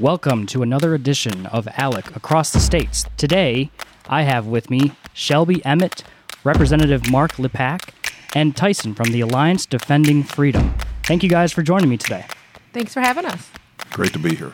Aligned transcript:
Welcome 0.00 0.46
to 0.46 0.64
another 0.64 0.92
edition 0.92 1.46
of 1.46 1.66
ALEC 1.66 2.16
Across 2.16 2.52
the 2.52 2.58
States. 2.58 3.04
Today, 3.16 3.70
I 4.08 4.22
have 4.22 4.44
with 4.44 4.68
me 4.68 4.90
Shelby 5.12 5.64
Emmett, 5.64 6.02
Representative 6.42 7.08
Mark 7.12 7.34
Lepak, 7.34 7.90
and 8.34 8.56
Tyson 8.56 8.96
from 8.96 9.12
the 9.12 9.20
Alliance 9.20 9.66
Defending 9.66 10.24
Freedom. 10.24 10.74
Thank 11.04 11.22
you 11.22 11.28
guys 11.28 11.52
for 11.52 11.62
joining 11.62 11.88
me 11.88 11.96
today. 11.96 12.26
Thanks 12.72 12.92
for 12.92 13.02
having 13.02 13.24
us. 13.24 13.52
Great 13.92 14.12
to 14.14 14.18
be 14.18 14.34
here. 14.34 14.50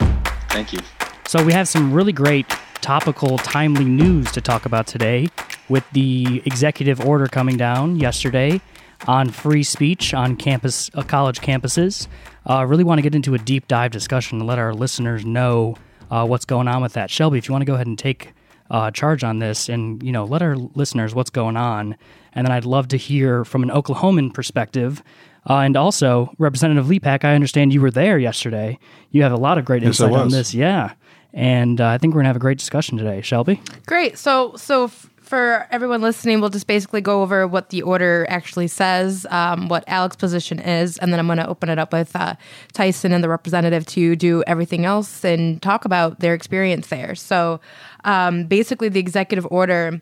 Thank 0.50 0.75
you. 0.75 0.80
So, 1.27 1.43
we 1.43 1.54
have 1.54 1.68
some 1.68 1.91
really 1.91 2.12
great 2.12 2.46
topical, 2.82 3.38
timely 3.38 3.86
news 3.86 4.30
to 4.32 4.43
talk 4.43 4.66
about 4.66 4.86
today 4.86 5.29
with 5.70 5.88
the 5.93 6.43
executive 6.45 7.00
order 7.00 7.27
coming 7.27 7.57
down 7.57 7.98
yesterday 7.98 8.61
on 9.07 9.30
free 9.30 9.62
speech 9.62 10.14
on 10.14 10.37
campus, 10.37 10.91
uh, 10.95 11.03
college 11.03 11.41
campuses. 11.41 12.07
I 12.46 12.62
uh, 12.62 12.64
really 12.64 12.85
want 12.85 12.98
to 12.98 13.03
get 13.03 13.15
into 13.15 13.34
a 13.34 13.39
deep 13.39 13.69
dive 13.69 13.91
discussion 13.91 14.39
and 14.39 14.46
let 14.46 14.59
our 14.59 14.73
listeners 14.75 15.25
know 15.25 15.77
uh, 16.11 16.27
what's 16.27 16.45
going 16.45 16.69
on 16.69 16.83
with 16.83 16.95
that. 16.95 17.10
Shelby, 17.10 17.38
if 17.38 17.48
you 17.48 17.52
want 17.52 17.62
to 17.62 17.66
go 17.66 17.74
ahead 17.74 17.87
and 17.87 17.98
take 17.98 18.33
uh, 18.71 18.91
charge 18.91 19.24
on 19.24 19.38
this 19.41 19.69
and 19.69 20.02
you 20.02 20.12
know 20.12 20.24
let 20.24 20.43
our 20.43 20.57
listeners 20.57 21.15
what's 21.15 21.30
going 21.30 21.57
on, 21.57 21.97
and 22.33 22.47
then 22.47 22.52
I'd 22.52 22.65
love 22.65 22.88
to 22.88 22.97
hear 22.97 23.45
from 23.45 23.62
an 23.62 23.71
Oklahoman 23.71 24.33
perspective. 24.33 25.02
Uh, 25.48 25.60
and 25.60 25.77
also, 25.77 26.32
Representative 26.38 26.87
Lepak, 26.87 27.24
I 27.24 27.35
understand 27.35 27.73
you 27.73 27.80
were 27.80 27.91
there 27.91 28.19
yesterday. 28.19 28.79
You 29.10 29.23
have 29.23 29.32
a 29.32 29.38
lot 29.38 29.57
of 29.59 29.65
great 29.65 29.82
Yes, 29.82 30.01
insight 30.01 30.12
I 30.12 30.21
on 30.21 30.29
this, 30.29 30.52
yeah. 30.55 30.93
And 31.32 31.80
uh, 31.80 31.88
I 31.88 31.98
think 31.98 32.15
we're 32.15 32.21
gonna 32.21 32.29
have 32.29 32.37
a 32.37 32.41
great 32.41 32.59
discussion 32.59 32.98
today, 32.98 33.23
Shelby. 33.23 33.60
Great. 33.87 34.19
So, 34.19 34.55
so 34.57 34.85
f- 34.85 35.09
for 35.30 35.65
everyone 35.70 36.02
listening, 36.02 36.41
we'll 36.41 36.51
just 36.51 36.66
basically 36.66 37.01
go 37.01 37.23
over 37.23 37.47
what 37.47 37.69
the 37.69 37.83
order 37.83 38.27
actually 38.29 38.66
says, 38.66 39.29
um, 39.30 39.69
what 39.69 39.87
ALEC's 39.87 40.16
position 40.16 40.59
is, 40.59 40.98
and 40.98 41.12
then 41.12 41.21
I'm 41.21 41.27
going 41.27 41.38
to 41.38 41.47
open 41.47 41.69
it 41.69 41.79
up 41.79 41.93
with 41.93 42.16
uh, 42.16 42.34
Tyson 42.73 43.12
and 43.12 43.23
the 43.23 43.29
representative 43.29 43.87
to 43.87 44.16
do 44.16 44.43
everything 44.48 44.85
else 44.85 45.24
and 45.24 45.62
talk 45.62 45.85
about 45.85 46.19
their 46.19 46.35
experience 46.35 46.88
there. 46.88 47.15
So, 47.15 47.61
um, 48.02 48.46
basically, 48.46 48.88
the 48.88 48.99
executive 48.99 49.46
order 49.52 50.01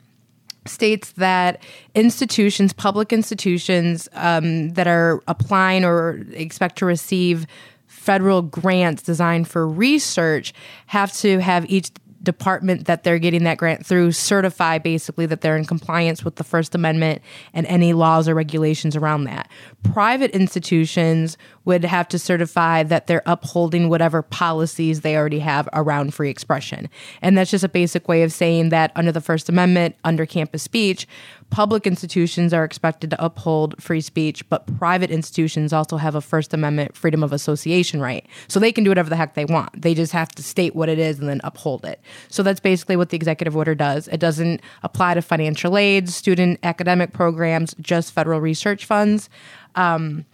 states 0.64 1.12
that 1.12 1.62
institutions, 1.94 2.72
public 2.72 3.12
institutions 3.12 4.08
um, 4.14 4.70
that 4.70 4.86
are 4.86 5.22
applying 5.28 5.84
or 5.84 6.24
expect 6.32 6.78
to 6.78 6.86
receive 6.86 7.46
federal 7.86 8.40
grants 8.40 9.02
designed 9.02 9.46
for 9.46 9.68
research 9.68 10.54
have 10.86 11.12
to 11.12 11.38
have 11.40 11.70
each 11.70 11.90
department 12.22 12.86
that 12.86 13.04
they're 13.04 13.18
getting 13.18 13.44
that 13.44 13.58
grant 13.58 13.86
through 13.86 14.12
certify 14.12 14.78
basically 14.78 15.26
that 15.26 15.40
they're 15.40 15.56
in 15.56 15.64
compliance 15.64 16.24
with 16.24 16.36
the 16.36 16.44
First 16.44 16.74
Amendment 16.74 17.22
and 17.52 17.66
any 17.66 17.92
laws 17.92 18.28
or 18.28 18.34
regulations 18.34 18.96
around 18.96 19.24
that. 19.24 19.48
Private 19.92 20.32
institutions 20.32 21.36
would 21.64 21.84
have 21.84 22.08
to 22.08 22.18
certify 22.18 22.82
that 22.82 23.06
they're 23.06 23.22
upholding 23.26 23.88
whatever 23.88 24.22
policies 24.22 25.02
they 25.02 25.16
already 25.16 25.38
have 25.38 25.68
around 25.72 26.14
free 26.14 26.30
expression. 26.30 26.88
And 27.22 27.36
that's 27.36 27.50
just 27.50 27.64
a 27.64 27.68
basic 27.68 28.08
way 28.08 28.22
of 28.22 28.32
saying 28.32 28.70
that 28.70 28.90
under 28.96 29.12
the 29.12 29.20
First 29.20 29.48
Amendment, 29.48 29.94
under 30.04 30.26
campus 30.26 30.62
speech, 30.62 31.06
public 31.50 31.86
institutions 31.86 32.52
are 32.52 32.64
expected 32.64 33.10
to 33.10 33.24
uphold 33.24 33.80
free 33.82 34.00
speech, 34.00 34.48
but 34.48 34.66
private 34.78 35.10
institutions 35.10 35.72
also 35.72 35.96
have 35.96 36.14
a 36.14 36.20
First 36.20 36.52
Amendment 36.52 36.96
freedom 36.96 37.22
of 37.22 37.32
association 37.32 38.00
right. 38.00 38.26
So 38.48 38.60
they 38.60 38.72
can 38.72 38.84
do 38.84 38.90
whatever 38.90 39.08
the 39.08 39.16
heck 39.16 39.34
they 39.34 39.44
want. 39.44 39.80
They 39.80 39.94
just 39.94 40.12
have 40.12 40.28
to 40.30 40.42
state 40.42 40.74
what 40.74 40.88
it 40.88 40.98
is 40.98 41.18
and 41.18 41.28
then 41.28 41.40
uphold 41.44 41.84
it. 41.84 42.00
So 42.28 42.42
that's 42.42 42.60
basically 42.60 42.96
what 42.96 43.08
the 43.10 43.16
executive 43.16 43.56
order 43.56 43.74
does. 43.74 44.08
It 44.08 44.20
doesn't 44.20 44.60
apply 44.82 45.14
to 45.14 45.22
financial 45.22 45.78
aid, 45.78 46.08
student 46.08 46.58
academic 46.62 47.12
programs, 47.12 47.74
just 47.80 48.12
federal 48.12 48.40
research 48.40 48.84
funds. 48.84 49.30
Um, 49.74 50.26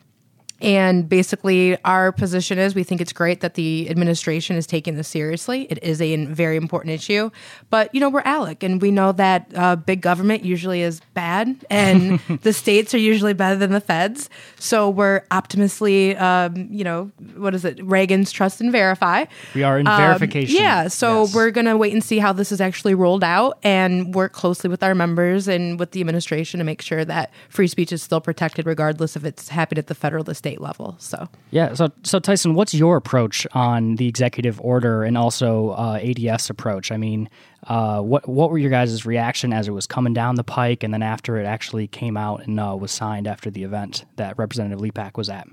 and 0.60 1.08
basically, 1.08 1.77
our 1.84 2.12
position 2.12 2.58
is 2.58 2.74
we 2.74 2.84
think 2.84 3.00
it's 3.00 3.12
great 3.12 3.41
that 3.41 3.55
the 3.55 3.88
administration 3.91 4.56
is 4.56 4.66
taking 4.66 4.96
this 4.96 5.08
seriously. 5.08 5.66
It 5.70 5.83
is 5.83 6.00
a 6.00 6.24
very 6.27 6.56
important 6.56 6.94
issue. 6.94 7.30
But, 7.70 7.94
you 7.94 8.00
know, 8.00 8.08
we're 8.08 8.22
ALEC, 8.22 8.62
and 8.62 8.80
we 8.80 8.91
know 8.91 9.12
that 9.12 9.50
uh, 9.55 9.77
big 9.77 10.00
government 10.00 10.44
usually 10.44 10.80
is 10.83 11.00
bad, 11.12 11.56
and 11.70 12.18
the 12.42 12.52
states 12.52 12.95
are 12.95 12.98
usually 12.98 13.33
better 13.34 13.56
than 13.56 13.73
the 13.73 13.80
feds. 13.80 14.30
So 14.58 14.89
we're 14.89 15.23
optimistically, 15.30 16.17
um, 16.17 16.68
you 16.70 16.84
know, 16.84 17.11
what 17.36 17.55
is 17.55 17.64
it? 17.64 17.84
Reagan's 17.84 18.33
Trust 18.33 18.61
and 18.61 18.70
Verify. 18.73 19.24
We 19.55 19.62
are 19.62 19.78
in 19.78 19.86
Um, 19.86 19.96
verification. 19.96 20.57
Yeah, 20.57 20.89
so 20.89 21.23
Yes. 21.23 21.34
we're 21.34 21.51
going 21.51 21.67
to 21.67 21.77
wait 21.77 21.92
and 21.92 22.02
see 22.02 22.18
how 22.18 22.33
this 22.33 22.51
is 22.52 22.61
actually 22.61 22.95
rolled 22.95 23.24
out 23.24 23.58
and 23.62 24.14
work 24.14 24.33
closely 24.33 24.70
with 24.70 24.83
our 24.83 24.95
members 24.95 25.48
and 25.48 25.78
with 25.78 25.90
the 25.90 26.01
administration 26.01 26.58
to 26.58 26.64
make 26.64 26.80
sure 26.80 27.05
that 27.05 27.33
free 27.48 27.67
speech 27.68 27.92
is 27.92 28.02
still 28.02 28.20
protected 28.20 28.67
regardless 28.67 29.17
if 29.17 29.24
it's 29.24 29.48
happening 29.48 29.78
at 29.80 29.89
the 29.89 29.95
federal 29.95 30.23
or 30.23 30.24
the 30.24 30.34
state 30.34 30.53
level. 30.60 30.96
So, 30.98 31.28
Yeah. 31.50 31.74
So, 31.74 31.90
so 32.02 32.18
Tyson, 32.18 32.54
what's 32.54 32.74
your 32.74 32.96
approach 32.96 33.46
on 33.52 33.96
the 33.96 34.08
executive 34.08 34.60
order 34.60 35.04
and 35.04 35.16
also 35.16 35.70
uh, 35.70 35.98
ADF's 35.98 36.50
approach? 36.50 36.92
I 36.92 36.96
mean, 36.96 37.28
uh, 37.66 38.00
what 38.00 38.28
what 38.28 38.50
were 38.50 38.58
your 38.58 38.70
guys' 38.70 39.06
reaction 39.06 39.52
as 39.52 39.68
it 39.68 39.72
was 39.72 39.86
coming 39.86 40.12
down 40.12 40.34
the 40.34 40.44
pike, 40.44 40.82
and 40.82 40.92
then 40.92 41.02
after 41.02 41.38
it 41.38 41.46
actually 41.46 41.86
came 41.86 42.16
out 42.16 42.46
and 42.46 42.60
uh, 42.60 42.76
was 42.78 42.92
signed 42.92 43.26
after 43.26 43.50
the 43.50 43.64
event 43.64 44.04
that 44.16 44.36
Representative 44.38 44.80
Lepak 44.80 45.16
was 45.16 45.28
at? 45.28 45.46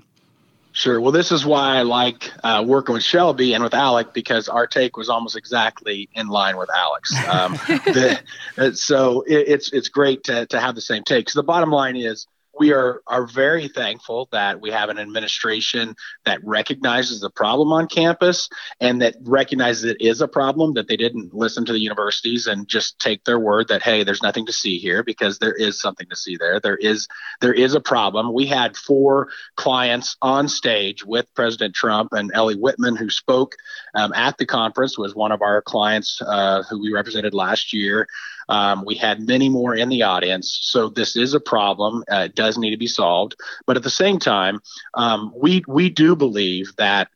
Sure. 0.74 1.00
Well, 1.00 1.12
this 1.12 1.30
is 1.30 1.44
why 1.44 1.76
I 1.76 1.82
like 1.82 2.30
uh, 2.42 2.64
working 2.66 2.94
with 2.94 3.04
Shelby 3.04 3.52
and 3.52 3.62
with 3.62 3.74
Alec 3.74 4.14
because 4.14 4.48
our 4.48 4.66
take 4.66 4.96
was 4.96 5.10
almost 5.10 5.36
exactly 5.36 6.08
in 6.14 6.28
line 6.28 6.56
with 6.56 6.70
ALEC's. 6.70 7.28
Um, 7.28 7.52
the, 7.84 8.20
uh, 8.56 8.72
so 8.72 9.20
it, 9.22 9.48
it's 9.48 9.72
it's 9.72 9.88
great 9.88 10.24
to, 10.24 10.46
to 10.46 10.58
have 10.58 10.74
the 10.74 10.80
same 10.80 11.04
take. 11.04 11.28
So 11.28 11.40
the 11.40 11.44
bottom 11.44 11.70
line 11.70 11.96
is 11.96 12.26
we 12.62 12.72
are 12.72 13.02
are 13.08 13.26
very 13.26 13.66
thankful 13.66 14.28
that 14.30 14.60
we 14.60 14.70
have 14.70 14.88
an 14.88 14.96
administration 14.96 15.96
that 16.24 16.38
recognizes 16.44 17.20
the 17.20 17.28
problem 17.28 17.72
on 17.72 17.88
campus 17.88 18.48
and 18.80 19.02
that 19.02 19.16
recognizes 19.22 19.82
it 19.82 20.00
is 20.00 20.20
a 20.20 20.28
problem 20.28 20.72
that 20.74 20.86
they 20.86 20.96
didn't 20.96 21.34
listen 21.34 21.64
to 21.64 21.72
the 21.72 21.80
universities 21.80 22.46
and 22.46 22.68
just 22.68 22.96
take 23.00 23.24
their 23.24 23.40
word 23.40 23.66
that 23.66 23.82
hey 23.82 24.04
there's 24.04 24.22
nothing 24.22 24.46
to 24.46 24.52
see 24.52 24.78
here 24.78 25.02
because 25.02 25.40
there 25.40 25.54
is 25.54 25.80
something 25.80 26.08
to 26.08 26.14
see 26.14 26.36
there. 26.36 26.60
There 26.60 26.76
is 26.76 27.08
there 27.40 27.52
is 27.52 27.74
a 27.74 27.80
problem. 27.80 28.32
We 28.32 28.46
had 28.46 28.76
four 28.76 29.30
clients 29.56 30.16
on 30.22 30.46
stage 30.46 31.04
with 31.04 31.34
president 31.34 31.74
trump 31.74 32.12
and 32.12 32.30
ellie 32.32 32.54
whitman 32.54 32.94
who 32.94 33.10
spoke 33.10 33.56
um, 33.96 34.12
at 34.12 34.38
the 34.38 34.46
conference 34.46 34.96
was 34.96 35.16
one 35.16 35.32
of 35.32 35.42
our 35.42 35.62
clients 35.62 36.22
uh, 36.24 36.62
who 36.70 36.80
we 36.80 36.92
represented 36.92 37.34
last 37.34 37.72
year 37.72 38.06
um, 38.48 38.84
we 38.84 38.94
had 38.94 39.26
many 39.26 39.48
more 39.48 39.74
in 39.74 39.88
the 39.88 40.02
audience. 40.02 40.58
So 40.62 40.88
this 40.88 41.16
is 41.16 41.34
a 41.34 41.40
problem. 41.40 42.04
Uh, 42.10 42.26
it 42.26 42.34
does 42.34 42.58
need 42.58 42.70
to 42.70 42.76
be 42.76 42.86
solved. 42.86 43.34
But 43.66 43.76
at 43.76 43.82
the 43.82 43.90
same 43.90 44.18
time, 44.18 44.60
um, 44.94 45.32
we 45.36 45.62
we 45.66 45.90
do 45.90 46.16
believe 46.16 46.74
that 46.76 47.08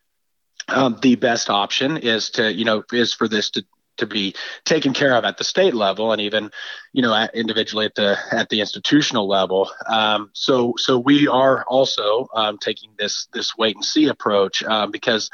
um, 0.69 0.99
the 1.03 1.17
best 1.17 1.51
option 1.51 1.97
is 1.97 2.31
to 2.31 2.53
you 2.53 2.65
know 2.65 2.83
is 2.93 3.13
for 3.15 3.29
this 3.29 3.51
to 3.51 3.65
to 3.97 4.07
be 4.07 4.35
taken 4.65 4.93
care 4.93 5.15
of 5.15 5.25
at 5.25 5.39
the 5.39 5.45
state 5.45 5.75
level 5.75 6.13
and 6.13 6.21
even 6.21 6.51
you 6.93 7.03
know 7.03 7.29
individually 7.35 7.87
at 7.87 7.95
the 7.95 8.19
at 8.33 8.49
the 8.49 8.61
institutional 8.61 9.29
level 9.29 9.71
um, 9.89 10.31
so 10.33 10.75
so 10.77 10.99
we 10.99 11.29
are 11.29 11.65
also 11.65 12.29
um, 12.35 12.59
taking 12.59 12.91
this 12.99 13.29
this 13.33 13.57
wait 13.57 13.75
and 13.75 13.85
see 13.85 14.07
approach 14.07 14.63
um, 14.65 14.91
because 14.91 15.31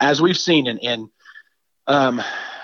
as 0.00 0.20
we've 0.20 0.38
seen 0.38 0.66
in 0.66 0.78
in 0.78 1.10
um, 1.86 2.22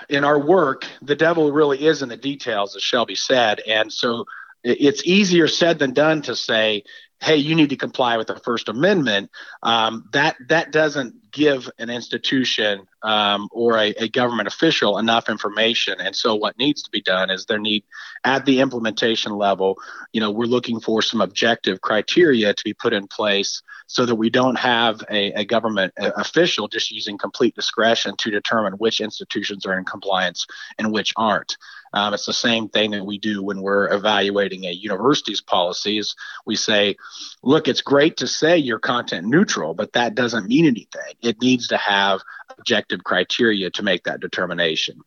in 0.09 0.23
our 0.23 0.39
work, 0.39 0.85
the 1.01 1.15
devil 1.15 1.51
really 1.51 1.85
is 1.85 2.01
in 2.01 2.09
the 2.09 2.17
details, 2.17 2.75
as 2.75 2.83
Shelby 2.83 3.15
said. 3.15 3.59
And 3.61 3.91
so 3.91 4.25
it's 4.63 5.05
easier 5.05 5.47
said 5.47 5.79
than 5.79 5.93
done 5.93 6.21
to 6.23 6.35
say, 6.35 6.83
hey, 7.21 7.37
you 7.37 7.55
need 7.55 7.69
to 7.69 7.75
comply 7.75 8.17
with 8.17 8.27
the 8.27 8.35
First 8.35 8.69
Amendment. 8.69 9.31
Um, 9.61 10.09
that 10.13 10.35
that 10.49 10.71
doesn't 10.71 11.15
give 11.33 11.69
an 11.79 11.89
institution 11.89 12.87
um, 13.01 13.49
or 13.51 13.77
a, 13.77 13.89
a 13.97 14.07
government 14.07 14.47
official 14.47 14.99
enough 14.99 15.27
information. 15.27 15.99
And 15.99 16.15
so 16.15 16.35
what 16.35 16.57
needs 16.57 16.83
to 16.83 16.91
be 16.91 17.01
done 17.01 17.29
is 17.29 17.45
there 17.45 17.59
need 17.59 17.83
at 18.23 18.45
the 18.45 18.61
implementation 18.61 19.33
level, 19.33 19.77
you 20.13 20.21
know, 20.21 20.31
we're 20.31 20.45
looking 20.45 20.79
for 20.79 21.01
some 21.01 21.19
objective 21.19 21.81
criteria 21.81 22.53
to 22.53 22.63
be 22.63 22.73
put 22.73 22.93
in 22.93 23.07
place 23.07 23.61
so 23.87 24.05
that 24.05 24.15
we 24.15 24.29
don't 24.29 24.57
have 24.57 25.03
a, 25.09 25.33
a 25.33 25.45
government 25.45 25.93
uh, 25.99 26.11
official 26.15 26.67
just 26.67 26.91
using 26.91 27.17
complete 27.17 27.55
discretion 27.55 28.15
to 28.17 28.31
determine 28.31 28.73
which 28.73 29.01
institutions 29.01 29.65
are 29.65 29.77
in 29.77 29.83
compliance 29.83 30.45
and 30.77 30.93
which 30.93 31.13
aren't. 31.17 31.57
Um, 31.93 32.13
it's 32.13 32.25
the 32.25 32.33
same 32.33 32.69
thing 32.69 32.91
that 32.91 33.05
we 33.05 33.17
do 33.19 33.43
when 33.43 33.61
we're 33.61 33.91
evaluating 33.93 34.65
a 34.65 34.71
university's 34.71 35.41
policies. 35.41 36.15
We 36.45 36.55
say, 36.55 36.95
look, 37.43 37.67
it's 37.67 37.81
great 37.81 38.17
to 38.17 38.27
say 38.27 38.57
you're 38.57 38.79
content 38.79 39.27
neutral, 39.27 39.73
but 39.73 39.93
that 39.93 40.15
doesn't 40.15 40.47
mean 40.47 40.65
anything. 40.65 41.13
It 41.21 41.39
needs 41.41 41.67
to 41.67 41.77
have 41.77 42.21
objective 42.57 43.03
criteria 43.03 43.69
to 43.71 43.83
make 43.83 44.03
that 44.05 44.19
determination. 44.19 45.01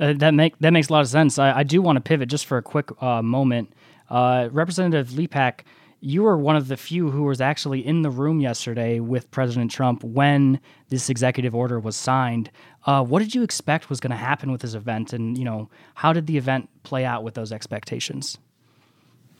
Uh, 0.00 0.14
that 0.14 0.34
make 0.34 0.58
that 0.58 0.72
makes 0.72 0.88
a 0.88 0.92
lot 0.92 1.02
of 1.02 1.08
sense. 1.08 1.38
I, 1.38 1.58
I 1.58 1.62
do 1.62 1.80
want 1.80 1.96
to 1.96 2.00
pivot 2.00 2.28
just 2.28 2.46
for 2.46 2.58
a 2.58 2.62
quick 2.62 2.90
uh, 3.02 3.22
moment. 3.22 3.72
Uh, 4.10 4.48
Representative 4.50 5.08
Lepak, 5.10 5.60
you 6.04 6.24
were 6.24 6.36
one 6.36 6.56
of 6.56 6.66
the 6.66 6.76
few 6.76 7.12
who 7.12 7.22
was 7.22 7.40
actually 7.40 7.86
in 7.86 8.02
the 8.02 8.10
room 8.10 8.40
yesterday 8.40 8.98
with 8.98 9.30
President 9.30 9.70
Trump 9.70 10.02
when 10.02 10.60
this 10.88 11.08
executive 11.08 11.54
order 11.54 11.78
was 11.78 11.94
signed. 11.94 12.50
Uh, 12.86 13.04
what 13.04 13.20
did 13.20 13.36
you 13.36 13.44
expect 13.44 13.88
was 13.88 14.00
going 14.00 14.10
to 14.10 14.16
happen 14.16 14.50
with 14.50 14.62
this 14.62 14.74
event, 14.74 15.12
and 15.12 15.38
you 15.38 15.44
know 15.44 15.70
how 15.94 16.12
did 16.12 16.26
the 16.26 16.36
event 16.36 16.68
play 16.82 17.04
out 17.04 17.22
with 17.22 17.34
those 17.34 17.52
expectations? 17.52 18.36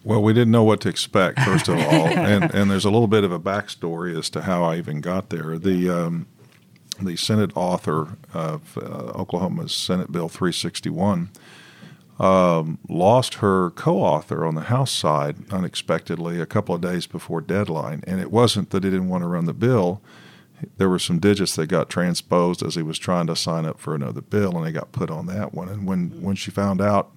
Well, 0.05 0.23
we 0.23 0.32
didn't 0.32 0.53
know 0.53 0.62
what 0.62 0.81
to 0.82 0.88
expect, 0.88 1.41
first 1.41 1.67
of 1.67 1.79
all, 1.79 1.82
and 2.06 2.55
and 2.55 2.70
there's 2.70 2.85
a 2.85 2.91
little 2.91 3.08
bit 3.08 3.25
of 3.25 3.32
a 3.32 3.41
backstory 3.41 4.17
as 4.17 4.31
to 4.31 4.43
how 4.43 4.62
I 4.62 4.76
even 4.76 5.00
got 5.00 5.31
there. 5.31 5.58
The 5.58 5.91
um, 5.91 6.26
the 7.00 7.17
Senate 7.17 7.50
author 7.56 8.19
of 8.32 8.79
uh, 8.79 9.19
Oklahoma's 9.19 9.75
Senate 9.75 10.12
Bill 10.12 10.29
361, 10.29 11.31
um, 12.22 12.78
lost 12.88 13.34
her 13.34 13.70
co-author 13.70 14.44
on 14.44 14.54
the 14.54 14.62
House 14.62 14.92
side 14.92 15.36
unexpectedly 15.52 16.40
a 16.40 16.46
couple 16.46 16.74
of 16.74 16.80
days 16.80 17.06
before 17.06 17.40
deadline, 17.40 18.02
and 18.06 18.20
it 18.20 18.30
wasn't 18.30 18.70
that 18.70 18.84
he 18.84 18.90
didn't 18.90 19.08
want 19.08 19.22
to 19.24 19.28
run 19.28 19.46
the 19.46 19.52
bill. 19.52 20.00
There 20.76 20.88
were 20.88 21.00
some 21.00 21.19
digits 21.19 21.56
that 21.56 21.66
got 21.66 21.90
transposed 21.90 22.62
as 22.62 22.76
he 22.76 22.82
was 22.82 22.96
trying 22.98 23.26
to 23.26 23.34
sign 23.34 23.66
up 23.66 23.80
for 23.80 23.96
another 23.96 24.20
bill, 24.20 24.56
and 24.56 24.64
they 24.64 24.70
got 24.70 24.92
put 24.92 25.10
on 25.10 25.26
that 25.26 25.52
one. 25.52 25.69
And 25.69 25.84
when 25.86 26.10
when 26.22 26.36
she 26.36 26.52
found 26.52 26.80
out, 26.80 27.10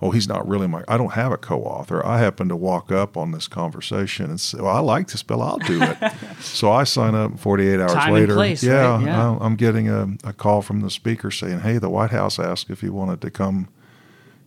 oh, 0.00 0.10
he's 0.10 0.26
not 0.26 0.48
really 0.48 0.66
my, 0.66 0.82
I 0.88 0.96
don't 0.96 1.12
have 1.12 1.32
a 1.32 1.36
co-author. 1.36 2.04
I 2.06 2.18
happened 2.18 2.48
to 2.48 2.56
walk 2.56 2.90
up 2.90 3.18
on 3.18 3.32
this 3.32 3.48
conversation 3.48 4.30
and 4.30 4.40
say, 4.40 4.56
well, 4.62 4.74
I 4.74 4.80
like 4.80 5.08
this 5.08 5.22
bill. 5.22 5.42
I'll 5.42 5.58
do 5.58 5.82
it. 5.82 5.98
so 6.40 6.72
I 6.72 6.84
sign 6.84 7.14
up. 7.14 7.38
48 7.38 7.80
hours 7.80 7.92
Time 7.92 8.14
later, 8.14 8.34
place, 8.34 8.62
yeah, 8.62 8.96
right? 8.96 9.04
Yeah. 9.04 9.22
I'm- 9.28 9.38
I'm 9.42 9.56
getting 9.56 9.90
a, 9.90 10.08
a 10.24 10.32
call 10.32 10.62
from 10.62 10.80
the 10.80 10.90
speaker 10.90 11.30
saying, 11.30 11.60
hey, 11.60 11.76
the 11.76 11.90
White 11.90 12.10
House 12.12 12.38
asked 12.38 12.70
if 12.70 12.82
you 12.82 12.94
wanted 12.94 13.20
to 13.20 13.30
come 13.30 13.68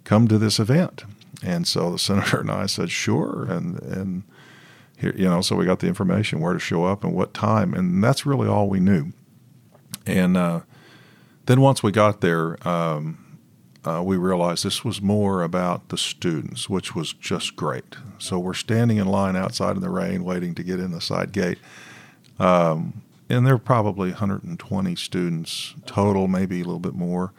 come 0.09 0.27
to 0.27 0.39
this 0.39 0.59
event. 0.59 1.03
And 1.44 1.67
so 1.67 1.91
the 1.91 2.00
senator 2.00 2.39
and 2.39 2.50
I 2.50 2.65
said, 2.65 2.89
sure. 2.89 3.45
And, 3.47 3.79
and 3.83 4.23
here, 4.97 5.13
you 5.15 5.25
know, 5.25 5.41
so 5.41 5.56
we 5.56 5.65
got 5.65 5.81
the 5.81 5.88
information 5.88 6.39
where 6.39 6.53
to 6.53 6.59
show 6.59 6.83
up 6.83 7.03
and 7.03 7.13
what 7.13 7.31
time. 7.35 7.75
And 7.75 8.03
that's 8.03 8.25
really 8.25 8.47
all 8.47 8.67
we 8.67 8.79
knew. 8.79 9.13
And 10.07 10.35
uh, 10.35 10.61
then 11.45 11.61
once 11.61 11.83
we 11.83 11.91
got 11.91 12.21
there, 12.21 12.57
um, 12.67 13.38
uh, 13.85 14.01
we 14.03 14.17
realized 14.17 14.65
this 14.65 14.83
was 14.83 15.00
more 15.00 15.44
about 15.44 15.89
the 15.89 15.97
students, 15.97 16.67
which 16.67 16.95
was 16.95 17.13
just 17.13 17.56
great. 17.56 17.95
So 18.17 18.39
we're 18.39 18.56
standing 18.56 18.97
in 18.97 19.07
line 19.07 19.35
outside 19.35 19.75
in 19.75 19.83
the 19.83 19.91
rain, 19.91 20.23
waiting 20.23 20.56
to 20.56 20.63
get 20.63 20.79
in 20.79 20.89
the 20.89 21.01
side 21.01 21.31
gate. 21.31 21.59
Um, 22.39 23.03
and 23.29 23.45
there 23.45 23.53
are 23.53 23.59
probably 23.59 24.09
120 24.09 24.95
students 24.95 25.75
total, 25.85 26.27
maybe 26.27 26.61
a 26.61 26.63
little 26.63 26.79
bit 26.79 26.95
more. 26.95 27.31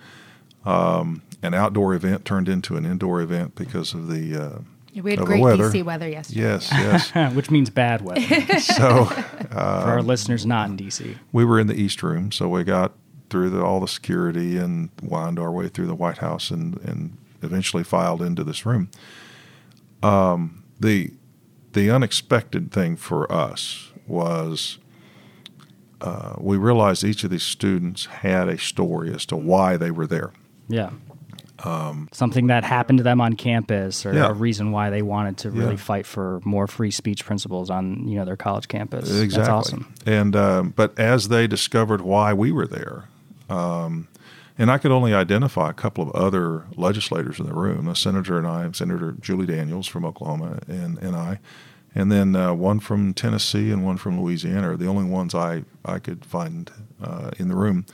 Um, 0.64 1.22
an 1.43 1.55
outdoor 1.55 1.95
event 1.95 2.25
turned 2.25 2.49
into 2.49 2.77
an 2.77 2.85
indoor 2.85 3.21
event 3.21 3.55
because 3.55 3.95
of 3.95 4.09
the 4.09 4.37
uh, 4.37 4.59
We 5.03 5.11
had 5.13 5.21
the 5.21 5.25
great 5.25 5.41
weather. 5.41 5.71
DC 5.71 5.83
weather 5.85 6.09
yesterday. 6.09 6.41
Yes, 6.41 6.69
yes. 6.73 7.35
Which 7.35 7.51
means 7.51 7.71
bad 7.71 8.03
weather 8.03 8.59
so 8.59 9.07
for 9.07 9.59
our 9.59 10.03
listeners 10.03 10.45
not 10.45 10.71
in 10.71 10.77
DC. 10.77 11.17
we 11.33 11.45
were 11.45 11.59
in 11.59 11.67
the 11.67 11.75
East 11.81 12.03
Room, 12.03 12.33
so 12.33 12.49
we 12.49 12.65
got 12.65 12.93
through 13.31 13.51
the, 13.51 13.63
all 13.65 13.81
the 13.81 13.89
security 13.89 14.57
and 14.59 14.91
wound 15.03 15.39
our 15.39 15.53
way 15.53 15.69
through 15.69 15.87
the 15.87 15.95
White 15.95 16.19
House 16.19 16.51
and, 16.51 16.79
and 16.81 17.17
eventually 17.43 17.85
filed 17.85 18.21
into 18.21 18.45
this 18.45 18.67
room. 18.67 18.91
Um, 20.03 20.65
the 20.79 21.13
the 21.73 21.91
unexpected 21.91 22.73
thing 22.73 22.97
for 22.97 23.31
us 23.31 23.93
was 24.07 24.79
uh, 26.01 26.35
we 26.39 26.57
realized 26.57 27.05
each 27.05 27.23
of 27.23 27.31
these 27.31 27.43
students 27.43 28.07
had 28.07 28.49
a 28.49 28.59
story 28.59 29.15
as 29.15 29.25
to 29.27 29.37
why 29.37 29.77
they 29.77 29.91
were 29.91 30.07
there. 30.07 30.33
Yeah. 30.69 30.91
Something 32.12 32.47
that 32.49 32.65
happened 32.65 32.99
to 32.99 33.05
them 33.05 33.21
on 33.21 33.35
campus, 33.35 34.05
or 34.07 34.11
Um, 34.11 34.17
Yeah. 34.17 34.29
a 34.31 34.33
reason 34.33 34.73
why 34.73 34.91
they 34.91 35.03
wanted 35.03 35.37
to 35.39 35.51
really 35.51 35.75
Yeah. 35.75 35.77
fight 35.77 36.07
for 36.07 36.41
more 36.45 36.67
free 36.67 36.91
speech 36.91 37.25
principles 37.25 37.71
on 37.71 38.07
you 38.09 38.17
know 38.19 38.25
their 38.25 38.37
college 38.37 38.69
campus. 38.69 39.11
Exactly. 39.11 39.37
That's 39.37 39.49
awesome. 39.49 39.87
And 40.07 40.35
um, 40.37 40.73
but 40.77 40.99
as 40.99 41.29
they 41.29 41.47
discovered 41.47 42.01
why 42.01 42.33
we 42.33 42.51
were 42.53 42.67
there, 42.67 43.05
um, 43.49 44.09
and 44.59 44.71
I 44.71 44.79
could 44.79 44.91
only 44.91 45.15
identify 45.15 45.71
a 45.71 45.75
couple 45.75 46.05
of 46.09 46.11
other 46.15 46.65
legislators 46.77 47.39
in 47.39 47.47
the 47.47 47.55
room: 47.55 47.89
a 47.89 47.95
senator 47.97 48.39
and 48.39 48.47
I, 48.47 48.71
Senator 48.73 49.13
Julie 49.21 49.47
Daniels 49.47 49.87
from 49.87 50.05
Oklahoma, 50.05 50.59
and 50.69 50.99
and 50.99 51.15
I, 51.17 51.39
and 51.95 52.11
then 52.11 52.35
uh, 52.37 52.53
one 52.55 52.81
from 52.81 53.13
Tennessee 53.15 53.71
and 53.71 53.85
one 53.85 53.97
from 53.99 54.21
Louisiana 54.21 54.73
are 54.73 54.77
the 54.77 54.87
only 54.87 55.05
ones 55.05 55.35
I 55.35 55.65
I 55.85 55.99
could 55.99 56.25
find 56.25 56.71
uh, 57.03 57.31
in 57.39 57.49
the 57.49 57.56
room. 57.56 57.85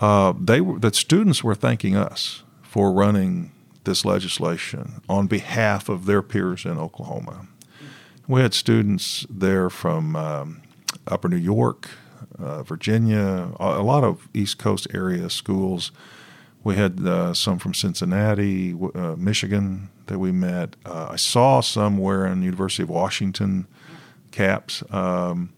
Uh, 0.00 0.32
they 0.40 0.60
were 0.60 0.78
the 0.78 0.92
students 0.92 1.42
were 1.44 1.54
thanking 1.54 1.96
us 1.96 2.42
for 2.74 2.90
running 2.90 3.52
this 3.84 4.04
legislation 4.04 5.00
on 5.08 5.28
behalf 5.28 5.88
of 5.88 6.06
their 6.06 6.20
peers 6.22 6.64
in 6.64 6.76
Oklahoma. 6.76 7.46
We 8.26 8.40
had 8.40 8.52
students 8.52 9.24
there 9.30 9.70
from 9.70 10.16
um, 10.16 10.62
Upper 11.06 11.28
New 11.28 11.36
York, 11.36 11.88
uh, 12.36 12.64
Virginia, 12.64 13.52
a, 13.60 13.80
lot 13.80 14.02
of 14.02 14.28
East 14.34 14.58
Coast 14.58 14.88
area 14.92 15.30
schools. 15.30 15.92
We 16.64 16.74
had 16.74 17.06
uh, 17.06 17.32
some 17.32 17.60
from 17.60 17.74
Cincinnati, 17.74 18.74
uh, 18.96 19.14
Michigan 19.16 19.90
that 20.06 20.18
we 20.18 20.32
met. 20.32 20.74
Uh, 20.84 21.10
I 21.10 21.16
saw 21.16 21.60
some 21.60 21.96
wearing 21.96 22.42
University 22.42 22.82
of 22.82 22.90
Washington 22.90 23.68
caps, 24.32 24.82
um, 24.90 25.52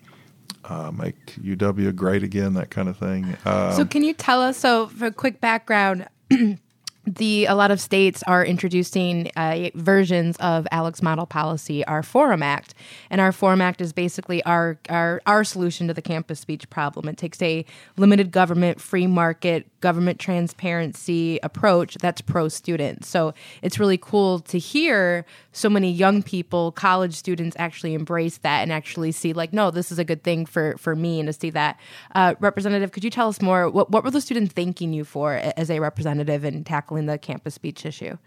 uh, 0.67 0.91
make 0.91 1.37
UW 1.37 1.97
great 1.97 2.23
again, 2.23 2.53
that 2.53 2.69
kind 2.69 2.91
of 2.91 2.99
thing. 2.99 3.39
Uh, 3.47 3.73
So 3.73 3.87
can 3.87 4.05
you 4.05 4.13
tell 4.13 4.43
us? 4.43 4.59
So 4.59 4.89
for 4.89 5.07
a 5.07 5.13
quick 5.13 5.41
background, 5.41 6.09
the 7.07 7.47
a 7.47 7.55
lot 7.55 7.71
of 7.71 7.81
states 7.81 8.23
are 8.27 8.45
introducing 8.45 9.31
uh, 9.37 9.71
versions 9.75 10.37
of 10.39 10.67
ALEC's 10.73 11.03
Model 11.03 11.27
Policy, 11.27 11.85
our 11.85 12.03
Forum 12.03 12.43
Act, 12.43 12.75
and 13.11 13.21
our 13.21 13.33
Forum 13.33 13.61
Act 13.61 13.81
is 13.81 13.93
basically 13.93 14.43
our 14.45 14.79
our 14.89 15.23
our 15.27 15.45
solution 15.45 15.87
to 15.89 15.95
the 15.95 16.03
campus 16.03 16.41
speech 16.41 16.69
problem. 16.69 17.09
It 17.09 17.17
takes 17.17 17.41
a 17.41 17.65
limited 17.97 18.33
government, 18.33 18.81
free 18.81 19.07
market, 19.07 19.67
government 19.87 20.19
transparency 20.19 21.39
approach 21.45 21.95
that's 22.01 22.21
pro 22.21 22.49
student. 22.49 23.05
So 23.05 23.35
it's 23.63 23.79
really 23.79 23.97
cool 23.97 24.41
to 24.41 24.59
hear 24.59 25.25
so 25.53 25.69
many 25.71 25.93
young 25.93 26.25
people, 26.25 26.73
college 26.73 27.15
students, 27.15 27.55
actually 27.57 27.95
embrace 27.95 28.39
that 28.39 28.63
and 28.63 28.73
actually 28.73 29.13
see 29.13 29.33
like, 29.33 29.53
no, 29.53 29.71
this 29.71 29.93
is 29.93 30.01
a 30.01 30.05
good 30.05 30.25
thing 30.25 30.45
for 30.45 30.77
for 30.77 30.97
me, 30.97 31.21
and 31.21 31.29
to 31.29 31.33
see 31.33 31.51
that. 31.51 31.79
Uh, 32.17 32.35
representative, 32.41 32.91
could 32.91 33.05
you 33.05 33.11
tell 33.11 33.29
us 33.29 33.41
more? 33.41 33.71
What 33.71 33.93
what 33.93 34.03
were 34.03 34.11
the 34.11 34.21
students 34.21 34.53
thanking 34.53 34.93
you 34.93 35.05
for 35.05 35.35
as 35.57 35.71
a 35.71 35.79
representative 35.79 36.45
in 36.45 36.65
tackling 36.65 37.07
the 37.07 37.17
campus 37.17 37.55
speech 37.55 37.87
issue? 37.87 38.19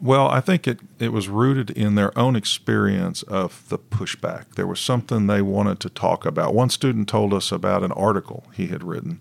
Well, 0.00 0.28
I 0.28 0.40
think 0.40 0.68
it, 0.68 0.78
it 0.98 1.12
was 1.12 1.28
rooted 1.28 1.70
in 1.70 1.96
their 1.96 2.16
own 2.16 2.36
experience 2.36 3.22
of 3.24 3.68
the 3.68 3.78
pushback. 3.78 4.54
There 4.54 4.68
was 4.68 4.80
something 4.80 5.26
they 5.26 5.42
wanted 5.42 5.80
to 5.80 5.90
talk 5.90 6.24
about. 6.24 6.54
One 6.54 6.70
student 6.70 7.08
told 7.08 7.34
us 7.34 7.52
about 7.52 7.82
an 7.82 7.92
article 7.92 8.44
he 8.54 8.68
had 8.68 8.82
written, 8.84 9.20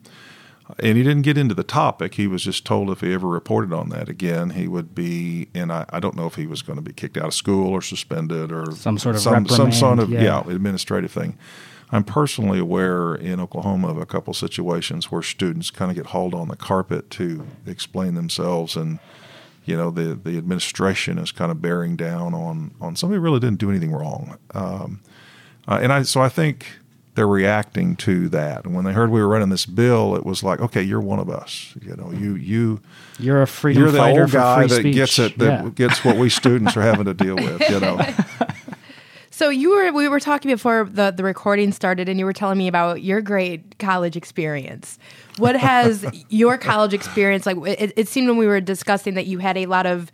and 0.78 0.98
he 0.98 1.04
didn't 1.04 1.24
get 1.24 1.38
into 1.38 1.56
the 1.56 1.64
topic. 1.64 2.16
He 2.16 2.28
was 2.28 2.44
just 2.44 2.66
told 2.66 2.90
if 2.92 3.02
he 3.02 3.14
ever 3.14 3.28
reported 3.28 3.74
on 3.74 3.90
that 3.90 4.08
again, 4.08 4.52
he 4.52 4.68
would 4.68 4.94
be, 4.94 5.50
and 5.56 5.72
I, 5.72 5.86
I 5.90 6.00
don't 6.00 6.16
know 6.16 6.28
if 6.28 6.36
he 6.36 6.46
was 6.46 6.62
going 6.62 6.78
to 6.78 6.84
be 6.84 6.94
kicked 6.94 7.18
out 7.18 7.26
of 7.26 7.34
school 7.34 7.72
or 7.72 7.82
suspended 7.82 8.52
or 8.52 8.72
Some 8.74 8.98
sort 9.00 9.16
of 9.16 9.22
some, 9.22 9.48
some 9.48 9.72
sort 9.72 10.00
of 10.00 10.10
yeah. 10.12 10.22
yeah 10.22 10.50
administrative 10.50 11.12
thing. 11.12 11.38
I'm 11.92 12.04
personally 12.04 12.60
aware 12.60 13.16
in 13.16 13.40
Oklahoma 13.40 13.88
of 13.88 13.98
a 13.98 14.06
couple 14.06 14.34
situations 14.36 15.12
where 15.12 15.24
students 15.24 15.72
kind 15.72 15.90
of 15.90 15.98
get 15.98 16.08
hauled 16.08 16.36
on 16.36 16.48
the 16.48 16.56
carpet 16.56 17.10
to 17.12 17.48
explain 17.66 18.14
themselves 18.14 18.76
and 18.76 19.00
you 19.66 19.76
know 19.76 19.90
the 19.90 20.14
the 20.16 20.38
administration 20.38 21.18
is 21.18 21.32
kind 21.32 21.52
of 21.52 21.62
bearing 21.62 21.96
down 21.96 22.34
on 22.34 22.76
on 22.80 22.96
somebody 22.96 23.18
who 23.18 23.24
really 23.24 23.40
didn't 23.40 23.60
do 23.60 23.70
anything 23.70 23.92
wrong 23.92 24.38
um, 24.54 25.02
uh, 25.68 25.80
and 25.82 25.92
I 25.92 26.04
so 26.04 26.22
I 26.22 26.30
think 26.30 26.79
they're 27.20 27.28
reacting 27.28 27.98
to 27.98 28.30
that 28.30 28.64
and 28.64 28.74
when 28.74 28.86
they 28.86 28.94
heard 28.94 29.10
we 29.12 29.20
were 29.22 29.28
running 29.28 29.50
this 29.50 29.66
bill 29.66 30.16
it 30.16 30.26
was 30.26 30.42
like 30.42 30.62
okay 30.62 30.82
you're 30.82 31.02
one 31.02 31.20
of 31.20 31.30
us 31.30 31.76
you 31.82 31.94
know 31.98 32.12
you 32.14 32.36
you 32.36 32.80
You're 33.20 33.42
a 33.42 33.48
freedom 33.48 33.84
you're 33.84 33.92
the 33.92 33.98
fighter 33.98 34.22
old 34.22 34.32
for 34.32 34.38
guy 34.38 34.56
free 34.62 34.68
that 34.68 34.80
speech. 34.80 34.96
gets 34.96 35.20
it 35.20 35.38
that 35.38 35.64
Yeah. 35.66 35.70
gets 35.76 36.06
what 36.06 36.16
we 36.16 36.30
students 36.42 36.78
are 36.78 36.82
having 36.82 37.04
to 37.06 37.14
deal 37.14 37.36
with 37.36 37.60
you 37.70 37.80
know 37.82 38.00
So 39.32 39.48
you 39.50 39.70
were 39.72 39.92
we 39.94 40.10
were 40.10 40.20
talking 40.20 40.52
before 40.52 40.84
the 40.92 41.12
the 41.12 41.24
recording 41.24 41.72
started, 41.72 42.10
and 42.10 42.20
you 42.20 42.26
were 42.26 42.34
telling 42.34 42.58
me 42.58 42.68
about 42.68 43.04
your 43.04 43.22
great 43.22 43.80
college 43.80 44.18
experience. 44.18 45.00
What 45.38 45.56
has 45.56 46.06
your 46.30 46.58
college 46.58 46.94
experience 46.94 47.46
like? 47.46 47.56
It, 47.66 47.94
it 47.96 48.08
seemed 48.10 48.28
when 48.28 48.36
we 48.36 48.48
were 48.48 48.60
discussing 48.60 49.14
that 49.14 49.28
you 49.28 49.38
had 49.40 49.56
a 49.56 49.66
lot 49.68 49.86
of. 49.86 50.12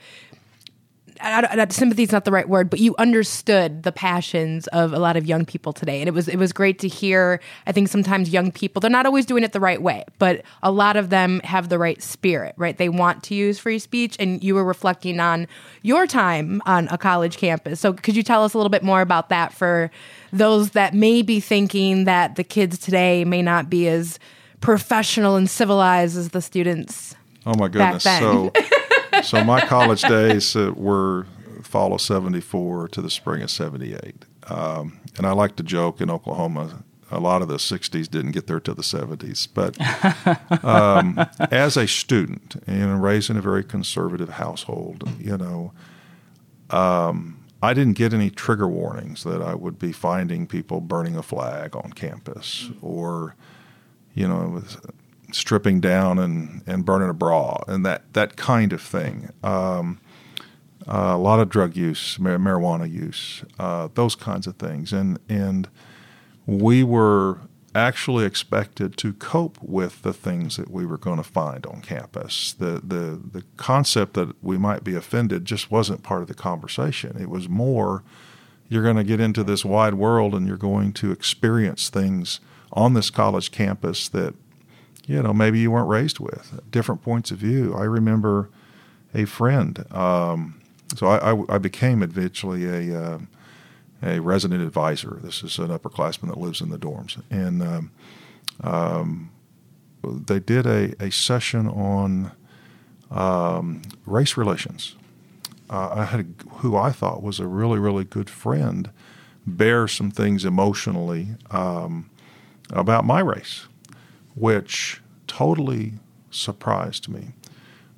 I 1.21 1.61
I- 1.61 1.67
sympathy 1.69 2.03
is 2.03 2.11
not 2.11 2.25
the 2.25 2.31
right 2.31 2.47
word, 2.47 2.69
but 2.69 2.79
you 2.79 2.95
understood 2.97 3.83
the 3.83 3.91
passions 3.91 4.67
of 4.67 4.93
a 4.93 4.99
lot 4.99 5.17
of 5.17 5.25
young 5.25 5.45
people 5.45 5.73
today, 5.73 6.01
and 6.01 6.07
it 6.07 6.13
was 6.13 6.27
it 6.27 6.37
was 6.37 6.51
great 6.53 6.79
to 6.79 6.87
hear. 6.87 7.39
I 7.67 7.71
think 7.71 7.87
sometimes 7.87 8.29
young 8.29 8.51
people 8.51 8.79
they're 8.79 8.89
not 8.89 9.05
always 9.05 9.25
doing 9.25 9.43
it 9.43 9.53
the 9.53 9.59
right 9.59 9.81
way, 9.81 10.03
but 10.19 10.43
a 10.63 10.71
lot 10.71 10.95
of 10.95 11.09
them 11.09 11.41
have 11.43 11.69
the 11.69 11.79
right 11.79 12.01
spirit, 12.01 12.53
right? 12.57 12.77
They 12.77 12.89
want 12.89 13.23
to 13.23 13.35
use 13.35 13.59
free 13.59 13.79
speech, 13.79 14.15
and 14.19 14.43
you 14.43 14.55
were 14.55 14.63
reflecting 14.65 15.19
on 15.19 15.47
your 15.81 16.07
time 16.07 16.61
on 16.65 16.87
a 16.89 16.97
college 16.97 17.37
campus. 17.37 17.79
So, 17.79 17.93
could 17.93 18.15
you 18.15 18.23
tell 18.23 18.43
us 18.43 18.53
a 18.53 18.57
little 18.57 18.69
bit 18.69 18.83
more 18.83 19.01
about 19.01 19.29
that 19.29 19.53
for 19.53 19.91
those 20.33 20.71
that 20.71 20.93
may 20.93 21.21
be 21.21 21.39
thinking 21.39 22.05
that 22.05 22.35
the 22.35 22.43
kids 22.43 22.77
today 22.77 23.23
may 23.25 23.41
not 23.41 23.69
be 23.69 23.87
as 23.87 24.19
professional 24.61 25.35
and 25.35 25.49
civilized 25.49 26.17
as 26.17 26.29
the 26.29 26.41
students? 26.41 27.15
Oh 27.45 27.53
my 27.53 27.67
goodness! 27.67 28.03
then. 28.03 28.21
So, 28.21 28.51
so 29.25 29.43
my 29.43 29.61
college 29.61 30.01
days 30.01 30.55
uh, 30.55 30.71
were 30.75 31.25
fall 31.61 31.93
of 31.93 32.01
'74 32.01 32.89
to 32.89 33.01
the 33.01 33.09
spring 33.09 33.41
of 33.41 33.51
'78, 33.51 34.25
um, 34.47 34.99
and 35.17 35.25
I 35.25 35.31
like 35.31 35.55
to 35.57 35.63
joke 35.63 36.01
in 36.01 36.09
Oklahoma. 36.09 36.83
A 37.11 37.19
lot 37.19 37.41
of 37.41 37.47
the 37.47 37.57
'60s 37.57 38.09
didn't 38.09 38.31
get 38.31 38.47
there 38.47 38.59
till 38.59 38.75
the 38.75 38.81
'70s, 38.81 39.47
but 39.53 40.63
um, 40.63 41.25
as 41.51 41.77
a 41.77 41.87
student 41.87 42.55
and 42.67 43.01
raised 43.01 43.29
in 43.29 43.37
a 43.37 43.41
very 43.41 43.63
conservative 43.63 44.29
household, 44.29 45.09
you 45.19 45.37
know, 45.37 45.71
um, 46.69 47.43
I 47.61 47.73
didn't 47.73 47.93
get 47.93 48.13
any 48.13 48.29
trigger 48.29 48.67
warnings 48.67 49.23
that 49.23 49.41
I 49.41 49.55
would 49.55 49.79
be 49.79 49.91
finding 49.91 50.47
people 50.47 50.81
burning 50.81 51.15
a 51.15 51.23
flag 51.23 51.75
on 51.75 51.93
campus 51.93 52.69
or 52.81 53.35
you 54.15 54.27
know, 54.27 54.63
stripping 55.31 55.79
down 55.79 56.19
and, 56.19 56.63
and 56.67 56.85
burning 56.85 57.09
a 57.09 57.13
bra 57.13 57.57
and 57.67 57.85
that, 57.85 58.13
that 58.13 58.35
kind 58.35 58.73
of 58.73 58.81
thing. 58.81 59.29
Um, 59.43 59.99
uh, 60.87 61.13
a 61.15 61.17
lot 61.17 61.39
of 61.39 61.49
drug 61.49 61.75
use, 61.75 62.17
marijuana 62.17 62.91
use, 62.91 63.43
uh, 63.57 63.89
those 63.95 64.15
kinds 64.15 64.45
of 64.45 64.57
things. 64.57 64.93
And, 64.93 65.19
and 65.27 65.67
we 66.45 66.83
were 66.83 67.39
actually 67.73 68.25
expected 68.25 68.95
to 68.97 69.11
cope 69.13 69.57
with 69.61 70.01
the 70.03 70.13
things 70.13 70.55
that 70.57 70.71
we 70.71 70.85
were 70.85 70.97
going 70.97 71.17
to 71.17 71.23
find 71.23 71.65
on 71.65 71.81
campus. 71.81 72.53
The, 72.53 72.81
the, 72.83 73.19
the 73.31 73.43
concept 73.57 74.13
that 74.13 74.41
we 74.43 74.57
might 74.57 74.83
be 74.83 74.95
offended 74.95 75.43
just 75.45 75.69
wasn't 75.69 76.03
part 76.03 76.21
of 76.21 76.27
the 76.27 76.33
conversation. 76.33 77.17
It 77.19 77.29
was 77.29 77.49
more 77.49 78.03
you're 78.69 78.83
going 78.83 78.95
to 78.95 79.03
get 79.03 79.19
into 79.19 79.43
this 79.43 79.65
wide 79.65 79.95
world 79.95 80.33
and 80.33 80.47
you're 80.47 80.57
going 80.57 80.93
to 80.93 81.11
experience 81.11 81.89
things 81.89 82.39
on 82.71 82.93
this 82.93 83.09
college 83.09 83.51
campus 83.51 84.09
that 84.09 84.35
you 85.07 85.21
know 85.21 85.33
maybe 85.33 85.59
you 85.59 85.71
weren't 85.71 85.89
raised 85.89 86.19
with. 86.19 86.59
Different 86.71 87.01
points 87.01 87.31
of 87.31 87.37
view. 87.37 87.75
I 87.75 87.83
remember 87.83 88.49
a 89.13 89.25
friend 89.25 89.85
um, 89.93 90.61
so 90.95 91.07
I, 91.07 91.31
I, 91.31 91.55
I, 91.55 91.57
became 91.57 92.03
eventually 92.03 92.65
a 92.65 93.01
uh, 93.01 93.19
a 94.03 94.19
resident 94.19 94.61
advisor. 94.61 95.19
This 95.21 95.43
is 95.43 95.57
an 95.57 95.69
upperclassman 95.69 96.27
that 96.27 96.37
lives 96.37 96.61
in 96.61 96.69
the 96.69 96.77
dorms. 96.77 97.21
And 97.31 97.63
um, 97.63 97.91
um, 98.61 99.31
they 100.03 100.39
did 100.39 100.67
a, 100.67 100.93
a 101.03 101.11
session 101.11 101.67
on 101.67 102.31
um, 103.09 103.81
race 104.05 104.37
relations. 104.37 104.95
Uh, 105.69 105.89
I 105.95 106.03
had 106.05 106.19
a, 106.19 106.55
who 106.57 106.77
I 106.77 106.91
thought 106.91 107.23
was 107.23 107.39
a 107.39 107.47
really 107.47 107.79
really 107.79 108.03
good 108.03 108.29
friend 108.29 108.91
bear 109.47 109.87
some 109.87 110.09
things 110.09 110.43
emotionally 110.43 111.27
um, 111.51 112.09
about 112.71 113.05
my 113.05 113.19
race, 113.19 113.67
which 114.35 115.01
totally 115.27 115.93
surprised 116.29 117.09
me. 117.09 117.33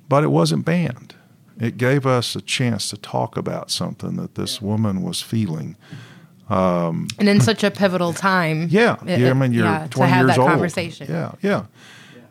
But 0.08 0.24
it 0.24 0.28
wasn't 0.28 0.64
banned. 0.64 1.14
It 1.60 1.76
gave 1.76 2.06
us 2.06 2.36
a 2.36 2.40
chance 2.40 2.88
to 2.90 2.96
talk 2.96 3.36
about 3.36 3.70
something 3.70 4.16
that 4.16 4.36
this 4.36 4.62
woman 4.62 5.02
was 5.02 5.20
feeling. 5.20 5.76
Um, 6.48 7.08
and 7.18 7.28
in 7.28 7.40
such 7.40 7.62
a 7.62 7.70
pivotal 7.70 8.12
time. 8.12 8.68
Yeah. 8.70 8.96
It, 9.04 9.20
yeah 9.20 9.30
I 9.30 9.32
mean, 9.34 9.52
you're 9.52 9.64
yeah, 9.64 9.86
20 9.90 9.90
to 9.90 10.06
have 10.06 10.26
years 10.26 10.36
that 10.36 10.40
old. 10.40 10.50
conversation. 10.50 11.08
Yeah, 11.10 11.32
yeah. 11.42 11.66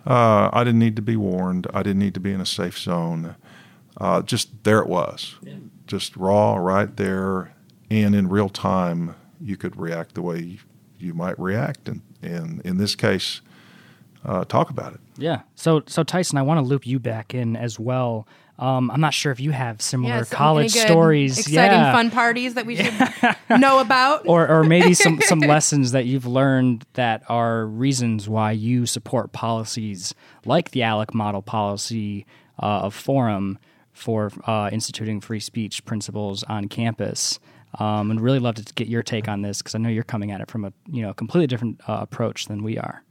Uh, 0.07 0.49
I 0.53 0.63
didn't 0.63 0.79
need 0.79 0.95
to 0.95 1.01
be 1.01 1.17
warned. 1.17 1.67
I 1.73 1.83
didn't 1.83 1.99
need 1.99 2.13
to 2.13 2.19
be 2.21 2.31
in 2.31 2.39
a 2.39 2.45
safe 2.45 2.79
zone. 2.79 3.35
Uh, 3.97 4.21
just 4.21 4.63
there 4.63 4.79
it 4.79 4.87
was, 4.87 5.35
yeah. 5.41 5.55
just 5.87 6.15
raw 6.15 6.55
right 6.55 6.95
there, 6.97 7.55
and 7.89 8.13
in 8.13 8.29
real 8.29 8.47
time, 8.47 9.15
you 9.41 9.57
could 9.57 9.75
react 9.75 10.13
the 10.13 10.21
way 10.21 10.59
you 10.99 11.13
might 11.15 11.37
react, 11.39 11.89
and, 11.89 12.01
and 12.21 12.61
in 12.61 12.77
this 12.77 12.95
case, 12.95 13.41
uh, 14.27 14.43
talk 14.45 14.69
about 14.69 14.93
it. 14.93 14.99
Yeah. 15.17 15.41
So, 15.55 15.83
so 15.87 16.03
Tyson, 16.03 16.37
I 16.37 16.41
want 16.41 16.59
to 16.59 16.61
loop 16.61 16.85
you 16.85 16.99
back 16.99 17.33
in 17.33 17.55
as 17.55 17.79
well. 17.79 18.27
Um, 18.59 18.89
I'm 18.89 19.01
not 19.01 19.13
sure 19.13 19.31
if 19.31 19.39
you 19.39 19.51
have 19.51 19.81
similar 19.81 20.15
yeah, 20.15 20.23
college 20.23 20.71
stories, 20.71 21.37
exciting 21.37 21.79
yeah. 21.79 21.91
fun 21.91 22.09
parties 22.09 22.55
that 22.55 22.65
we 22.65 22.75
should 22.75 22.93
know 23.59 23.79
about, 23.79 24.27
or 24.27 24.47
or 24.47 24.63
maybe 24.63 24.95
some 24.95 25.21
some 25.27 25.39
lessons 25.39 25.91
that 25.91 26.05
you've 26.05 26.25
learned 26.25 26.83
that 26.93 27.21
are 27.29 27.67
reasons 27.67 28.27
why 28.27 28.51
you 28.51 28.87
support 28.87 29.31
policies 29.31 30.15
like 30.43 30.71
the 30.71 30.79
ALEC 30.79 31.13
model 31.13 31.43
policy 31.43 32.25
uh, 32.59 32.79
of 32.81 32.95
Forum 32.95 33.59
for 33.93 34.31
uh, 34.45 34.71
instituting 34.71 35.21
free 35.21 35.39
speech 35.39 35.85
principles 35.85 36.43
on 36.43 36.67
campus. 36.67 37.39
Um, 37.79 38.09
and 38.09 38.19
really 38.19 38.39
love 38.39 38.55
to 38.55 38.73
get 38.73 38.87
your 38.87 39.03
take 39.03 39.27
on 39.27 39.41
this 39.43 39.59
because 39.59 39.75
I 39.75 39.77
know 39.77 39.89
you're 39.89 40.03
coming 40.03 40.31
at 40.31 40.41
it 40.41 40.49
from 40.49 40.65
a 40.65 40.73
you 40.91 41.03
know 41.03 41.13
completely 41.13 41.45
different 41.45 41.79
uh, 41.87 41.99
approach 42.01 42.47
than 42.47 42.63
we 42.63 42.79
are. 42.79 43.03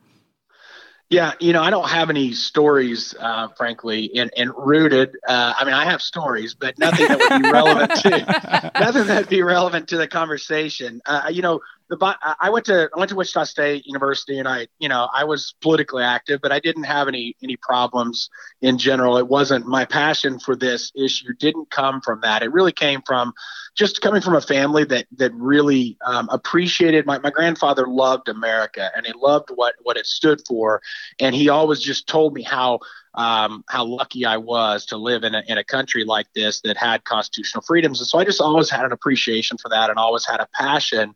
Yeah, 1.08 1.34
you 1.38 1.52
know, 1.52 1.62
I 1.62 1.70
don't 1.70 1.88
have 1.88 2.10
any 2.10 2.32
stories, 2.32 3.14
uh, 3.20 3.48
frankly, 3.56 4.10
and, 4.16 4.28
and 4.36 4.50
rooted. 4.56 5.16
Uh, 5.26 5.54
I 5.56 5.64
mean, 5.64 5.74
I 5.74 5.84
have 5.84 6.02
stories, 6.02 6.54
but 6.54 6.76
nothing 6.80 7.06
that 7.06 7.18
would 7.18 7.42
be 7.42 7.48
relevant 7.48 7.94
to 8.00 8.72
nothing 8.80 9.06
that'd 9.06 9.28
be 9.28 9.42
relevant 9.42 9.88
to 9.90 9.98
the 9.98 10.08
conversation. 10.08 11.00
Uh, 11.06 11.30
you 11.32 11.42
know, 11.42 11.60
the 11.88 12.16
I 12.40 12.50
went 12.50 12.66
to 12.66 12.90
I 12.94 12.98
went 12.98 13.10
to 13.10 13.16
Wichita 13.16 13.44
State 13.44 13.86
University, 13.86 14.38
and 14.38 14.48
I, 14.48 14.66
you 14.78 14.88
know, 14.88 15.08
I 15.14 15.24
was 15.24 15.54
politically 15.60 16.02
active, 16.02 16.40
but 16.40 16.50
I 16.50 16.58
didn't 16.58 16.84
have 16.84 17.06
any 17.06 17.36
any 17.42 17.56
problems 17.56 18.28
in 18.60 18.78
general. 18.78 19.18
It 19.18 19.28
wasn't 19.28 19.66
my 19.66 19.84
passion 19.84 20.40
for 20.40 20.56
this 20.56 20.90
issue 20.96 21.32
didn't 21.38 21.70
come 21.70 22.00
from 22.00 22.20
that. 22.22 22.42
It 22.42 22.52
really 22.52 22.72
came 22.72 23.02
from 23.06 23.32
just 23.76 24.00
coming 24.00 24.20
from 24.20 24.34
a 24.34 24.40
family 24.40 24.84
that 24.84 25.06
that 25.16 25.32
really 25.34 25.96
um, 26.04 26.28
appreciated. 26.30 27.06
My 27.06 27.18
my 27.18 27.30
grandfather 27.30 27.86
loved 27.86 28.28
America, 28.28 28.90
and 28.96 29.06
he 29.06 29.12
loved 29.14 29.50
what 29.54 29.74
what 29.82 29.96
it 29.96 30.06
stood 30.06 30.40
for, 30.46 30.82
and 31.20 31.34
he 31.34 31.48
always 31.48 31.80
just 31.80 32.08
told 32.08 32.34
me 32.34 32.42
how 32.42 32.80
um, 33.16 33.64
how 33.68 33.84
lucky 33.84 34.26
I 34.26 34.36
was 34.36 34.86
to 34.86 34.96
live 34.96 35.24
in 35.24 35.34
a, 35.34 35.42
in 35.48 35.56
a 35.56 35.64
country 35.64 36.04
like 36.04 36.26
this 36.34 36.60
that 36.62 36.76
had 36.76 37.04
constitutional 37.04 37.62
freedoms. 37.62 38.00
And 38.00 38.06
so 38.06 38.18
I 38.18 38.24
just 38.24 38.40
always 38.40 38.68
had 38.68 38.84
an 38.84 38.92
appreciation 38.92 39.56
for 39.56 39.70
that 39.70 39.88
and 39.88 39.98
always 39.98 40.26
had 40.26 40.40
a 40.40 40.48
passion 40.54 41.14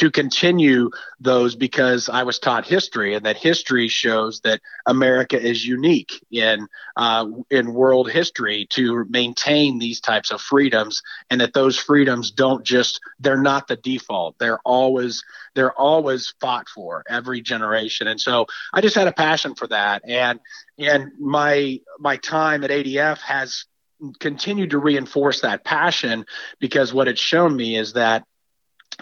to 0.00 0.10
continue 0.10 0.90
those 1.20 1.54
because 1.54 2.08
I 2.08 2.22
was 2.22 2.38
taught 2.38 2.66
history, 2.66 3.14
and 3.14 3.26
that 3.26 3.36
history 3.36 3.86
shows 3.88 4.40
that 4.40 4.62
America 4.86 5.38
is 5.38 5.66
unique 5.66 6.24
in 6.30 6.68
uh, 6.96 7.26
in 7.50 7.74
world 7.74 8.10
history 8.10 8.66
to 8.70 9.04
maintain 9.10 9.78
these 9.78 10.00
types 10.00 10.30
of 10.30 10.40
freedoms, 10.40 11.02
and 11.28 11.42
that 11.42 11.52
those 11.52 11.76
freedoms 11.76 12.30
don't 12.30 12.64
just 12.64 12.98
they're 13.18 13.42
not 13.42 13.68
the 13.68 13.76
default. 13.76 14.38
They're 14.38 14.60
always 14.64 15.22
they're 15.54 15.78
always 15.78 16.32
fought 16.40 16.70
for 16.70 17.04
every 17.06 17.42
generation, 17.42 18.08
and 18.08 18.18
so 18.18 18.46
I 18.72 18.80
just 18.80 18.96
had 18.96 19.06
a 19.06 19.12
passion 19.12 19.54
for 19.54 19.66
that, 19.66 20.00
and 20.08 20.40
and 20.78 21.12
my 21.20 21.78
my 21.98 22.16
time 22.16 22.64
at 22.64 22.70
ADF 22.70 23.18
has 23.18 23.66
continued 24.18 24.70
to 24.70 24.78
reinforce 24.78 25.42
that 25.42 25.62
passion 25.62 26.24
because 26.58 26.94
what 26.94 27.06
it's 27.06 27.20
shown 27.20 27.54
me 27.54 27.76
is 27.76 27.92
that 27.92 28.24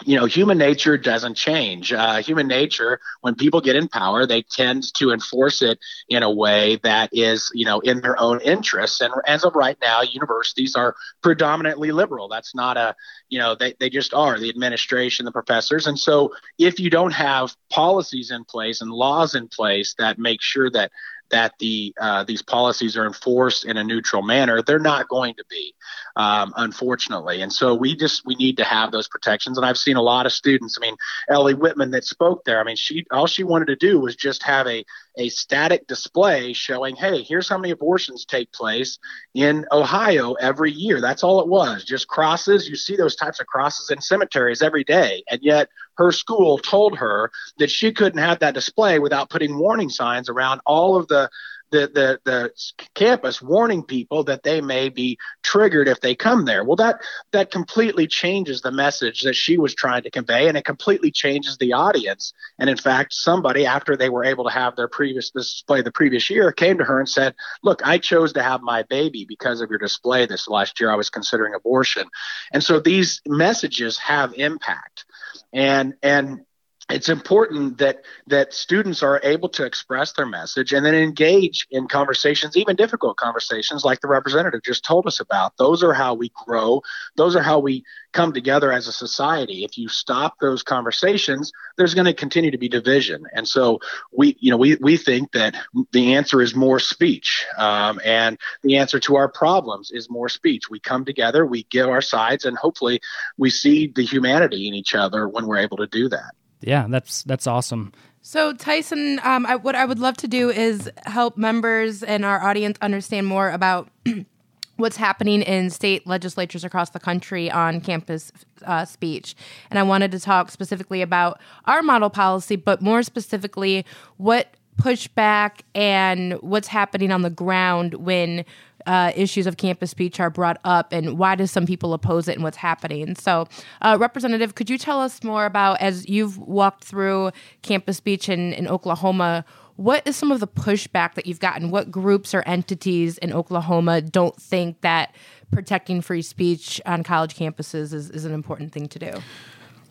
you 0.05 0.15
know, 0.17 0.25
human 0.25 0.57
nature 0.57 0.97
doesn't 0.97 1.35
change. 1.35 1.93
Uh, 1.93 2.21
human 2.21 2.47
nature, 2.47 2.99
when 3.21 3.35
people 3.35 3.61
get 3.61 3.75
in 3.75 3.87
power, 3.87 4.25
they 4.25 4.41
tend 4.41 4.93
to 4.95 5.11
enforce 5.11 5.61
it 5.61 5.79
in 6.07 6.23
a 6.23 6.31
way 6.31 6.77
that 6.83 7.09
is, 7.11 7.51
you 7.53 7.65
know, 7.65 7.79
in 7.79 8.01
their 8.01 8.19
own 8.19 8.41
interests. 8.41 9.01
And 9.01 9.13
as 9.27 9.43
of 9.43 9.55
right 9.55 9.77
now, 9.81 10.01
universities 10.01 10.75
are 10.75 10.95
predominantly 11.21 11.91
liberal. 11.91 12.27
That's 12.27 12.55
not 12.55 12.77
a, 12.77 12.95
you 13.29 13.39
know, 13.39 13.55
they, 13.55 13.73
they 13.79 13.89
just 13.89 14.13
are 14.13 14.39
the 14.39 14.49
administration, 14.49 15.25
the 15.25 15.31
professors. 15.31 15.87
And 15.87 15.97
so 15.97 16.33
if 16.57 16.79
you 16.79 16.89
don't 16.89 17.13
have 17.13 17.55
policies 17.69 18.31
in 18.31 18.43
place 18.45 18.81
and 18.81 18.91
laws 18.91 19.35
in 19.35 19.47
place 19.47 19.95
that 19.97 20.17
make 20.17 20.41
sure 20.41 20.69
that 20.71 20.91
that 21.31 21.53
the 21.59 21.93
uh, 21.99 22.23
these 22.23 22.41
policies 22.41 22.97
are 22.97 23.05
enforced 23.05 23.65
in 23.65 23.77
a 23.77 23.83
neutral 23.83 24.21
manner. 24.21 24.61
They're 24.61 24.79
not 24.79 25.07
going 25.07 25.35
to 25.35 25.45
be, 25.49 25.73
um, 26.15 26.53
unfortunately. 26.57 27.41
And 27.41 27.51
so 27.51 27.75
we 27.75 27.95
just 27.95 28.25
we 28.25 28.35
need 28.35 28.57
to 28.57 28.63
have 28.63 28.91
those 28.91 29.07
protections. 29.07 29.57
And 29.57 29.65
I've 29.65 29.77
seen 29.77 29.95
a 29.95 30.01
lot 30.01 30.25
of 30.25 30.31
students. 30.31 30.77
I 30.79 30.85
mean, 30.85 30.95
Ellie 31.29 31.53
Whitman 31.53 31.91
that 31.91 32.03
spoke 32.03 32.45
there. 32.45 32.59
I 32.59 32.63
mean, 32.63 32.75
she 32.75 33.05
all 33.11 33.27
she 33.27 33.43
wanted 33.43 33.67
to 33.67 33.75
do 33.75 33.99
was 33.99 34.15
just 34.15 34.43
have 34.43 34.67
a 34.67 34.85
a 35.17 35.29
static 35.29 35.87
display 35.87 36.53
showing, 36.53 36.95
hey, 36.95 37.23
here's 37.23 37.49
how 37.49 37.57
many 37.57 37.71
abortions 37.71 38.25
take 38.25 38.51
place 38.51 38.99
in 39.33 39.65
Ohio 39.71 40.33
every 40.33 40.71
year. 40.71 41.01
That's 41.01 41.23
all 41.23 41.41
it 41.41 41.47
was, 41.47 41.83
just 41.83 42.07
crosses. 42.07 42.69
You 42.69 42.75
see 42.75 42.95
those 42.95 43.15
types 43.15 43.39
of 43.39 43.47
crosses 43.47 43.89
in 43.89 44.01
cemeteries 44.01 44.61
every 44.61 44.83
day. 44.83 45.23
And 45.29 45.41
yet 45.41 45.69
her 45.97 46.11
school 46.11 46.57
told 46.57 46.97
her 46.97 47.31
that 47.57 47.71
she 47.71 47.91
couldn't 47.91 48.19
have 48.19 48.39
that 48.39 48.53
display 48.53 48.99
without 48.99 49.29
putting 49.29 49.57
warning 49.57 49.89
signs 49.89 50.29
around 50.29 50.61
all 50.65 50.95
of 50.95 51.07
the 51.07 51.29
the, 51.71 51.89
the, 51.93 52.19
the 52.25 52.51
campus 52.95 53.41
warning 53.41 53.83
people 53.83 54.23
that 54.25 54.43
they 54.43 54.61
may 54.61 54.89
be 54.89 55.17
triggered 55.43 55.87
if 55.87 56.01
they 56.01 56.15
come 56.15 56.45
there. 56.45 56.63
Well, 56.63 56.75
that, 56.77 57.01
that 57.31 57.51
completely 57.51 58.07
changes 58.07 58.61
the 58.61 58.71
message 58.71 59.21
that 59.21 59.35
she 59.35 59.57
was 59.57 59.75
trying 59.75 60.03
to 60.03 60.11
convey, 60.11 60.47
and 60.47 60.57
it 60.57 60.65
completely 60.65 61.11
changes 61.11 61.57
the 61.57 61.73
audience. 61.73 62.33
And 62.59 62.69
in 62.69 62.77
fact, 62.77 63.13
somebody, 63.13 63.65
after 63.65 63.95
they 63.95 64.09
were 64.09 64.25
able 64.25 64.45
to 64.45 64.51
have 64.51 64.75
their 64.75 64.87
previous 64.87 65.31
display 65.31 65.81
the 65.81 65.91
previous 65.91 66.29
year, 66.29 66.51
came 66.51 66.77
to 66.77 66.83
her 66.83 66.99
and 66.99 67.09
said, 67.09 67.35
Look, 67.63 67.85
I 67.85 67.97
chose 67.97 68.33
to 68.33 68.43
have 68.43 68.61
my 68.61 68.83
baby 68.83 69.25
because 69.27 69.61
of 69.61 69.69
your 69.69 69.79
display 69.79 70.25
this 70.25 70.47
last 70.47 70.79
year. 70.79 70.91
I 70.91 70.95
was 70.95 71.09
considering 71.09 71.53
abortion. 71.53 72.07
And 72.51 72.63
so 72.63 72.79
these 72.79 73.21
messages 73.27 73.97
have 73.97 74.33
impact. 74.33 75.05
And, 75.53 75.95
and 76.03 76.41
it's 76.89 77.09
important 77.09 77.77
that 77.77 78.03
that 78.27 78.53
students 78.53 79.03
are 79.03 79.21
able 79.23 79.49
to 79.49 79.63
express 79.63 80.13
their 80.13 80.25
message 80.25 80.73
and 80.73 80.85
then 80.85 80.95
engage 80.95 81.67
in 81.69 81.87
conversations 81.87 82.57
even 82.57 82.75
difficult 82.75 83.17
conversations 83.17 83.85
like 83.85 84.01
the 84.01 84.07
representative 84.07 84.61
just 84.63 84.83
told 84.83 85.05
us 85.05 85.19
about. 85.19 85.55
Those 85.57 85.83
are 85.83 85.93
how 85.93 86.15
we 86.15 86.31
grow. 86.45 86.81
Those 87.15 87.35
are 87.35 87.43
how 87.43 87.59
we 87.59 87.83
come 88.11 88.33
together 88.33 88.71
as 88.71 88.87
a 88.87 88.91
society. 88.91 89.63
If 89.63 89.77
you 89.77 89.87
stop 89.87 90.35
those 90.39 90.63
conversations 90.63 91.51
there's 91.77 91.93
going 91.93 92.05
to 92.05 92.13
continue 92.13 92.51
to 92.51 92.57
be 92.57 92.67
division. 92.67 93.23
And 93.33 93.47
so 93.47 93.79
we 94.11 94.35
you 94.39 94.49
know 94.49 94.57
we, 94.57 94.75
we 94.81 94.97
think 94.97 95.31
that 95.33 95.55
the 95.91 96.15
answer 96.15 96.41
is 96.41 96.55
more 96.55 96.79
speech 96.79 97.45
um, 97.57 97.99
and 98.03 98.37
the 98.63 98.77
answer 98.77 98.99
to 99.01 99.15
our 99.15 99.29
problems 99.29 99.91
is 99.91 100.09
more 100.09 100.29
speech. 100.29 100.69
We 100.69 100.79
come 100.79 101.05
together 101.05 101.45
we 101.45 101.63
give 101.69 101.87
our 101.87 102.01
sides 102.01 102.45
and 102.45 102.57
hopefully 102.57 102.99
we 103.37 103.51
see 103.51 103.87
the 103.87 104.03
humanity 104.03 104.67
in 104.67 104.73
each 104.73 104.95
other 104.95 105.27
when 105.27 105.45
we're 105.45 105.57
able 105.57 105.77
to 105.77 105.87
do 105.87 106.09
that 106.09 106.33
yeah, 106.61 106.87
that's 106.89 107.23
that's 107.23 107.47
awesome. 107.47 107.93
So, 108.21 108.53
Tyson, 108.53 109.19
um, 109.23 109.45
I, 109.45 109.55
what 109.55 109.75
I 109.75 109.85
would 109.85 109.99
love 109.99 110.17
to 110.17 110.27
do 110.27 110.49
is 110.49 110.91
help 111.05 111.37
members 111.37 112.03
and 112.03 112.25
our 112.25 112.43
audience 112.43 112.77
understand 112.81 113.27
more 113.27 113.49
about 113.49 113.89
what's 114.75 114.97
happening 114.97 115.41
in 115.41 115.69
state 115.69 116.05
legislatures 116.05 116.63
across 116.63 116.89
the 116.89 116.99
country 116.99 117.49
on 117.49 117.81
campus 117.81 118.31
uh, 118.65 118.85
speech. 118.85 119.35
And 119.69 119.79
I 119.79 119.83
wanted 119.83 120.11
to 120.11 120.19
talk 120.19 120.51
specifically 120.51 121.01
about 121.01 121.39
our 121.65 121.81
model 121.81 122.09
policy, 122.09 122.55
but 122.55 122.81
more 122.81 123.03
specifically, 123.03 123.85
what 124.17 124.53
pushback 124.79 125.59
and 125.75 126.33
what's 126.41 126.67
happening 126.67 127.11
on 127.11 127.21
the 127.21 127.29
ground 127.29 127.95
when 127.95 128.45
uh, 128.85 129.11
issues 129.15 129.45
of 129.45 129.57
campus 129.57 129.91
speech 129.91 130.19
are 130.19 130.29
brought 130.29 130.57
up 130.63 130.93
and 130.93 131.19
why 131.19 131.35
do 131.35 131.45
some 131.45 131.65
people 131.65 131.93
oppose 131.93 132.27
it 132.27 132.35
and 132.35 132.43
what's 132.43 132.57
happening? 132.57 133.15
So 133.15 133.47
uh, 133.81 133.97
representative 133.99 134.55
could 134.55 134.69
you 134.69 134.77
tell 134.77 135.01
us 135.01 135.23
more 135.23 135.45
about 135.45 135.81
as 135.81 136.07
you've 136.07 136.37
walked 136.37 136.85
through 136.85 137.31
campus 137.61 137.97
speech 137.97 138.29
in, 138.29 138.53
in 138.53 138.67
oklahoma 138.67 139.45
what 139.75 140.05
is 140.05 140.17
some 140.17 140.29
of 140.29 140.41
the 140.41 140.47
pushback 140.47 141.13
that 141.13 141.25
you've 141.25 141.39
gotten? 141.39 141.71
What 141.71 141.89
groups 141.89 142.33
or 142.33 142.43
entities 142.45 143.17
in 143.19 143.31
oklahoma 143.31 144.01
don't 144.01 144.35
think 144.35 144.81
that 144.81 145.15
protecting 145.51 146.01
free 146.01 146.21
speech 146.21 146.81
on 146.85 147.01
college 147.03 147.35
campuses 147.35 147.93
is, 147.93 148.09
is 148.09 148.25
an 148.25 148.33
important 148.33 148.73
thing 148.73 148.87
to 148.89 148.99
do 148.99 149.11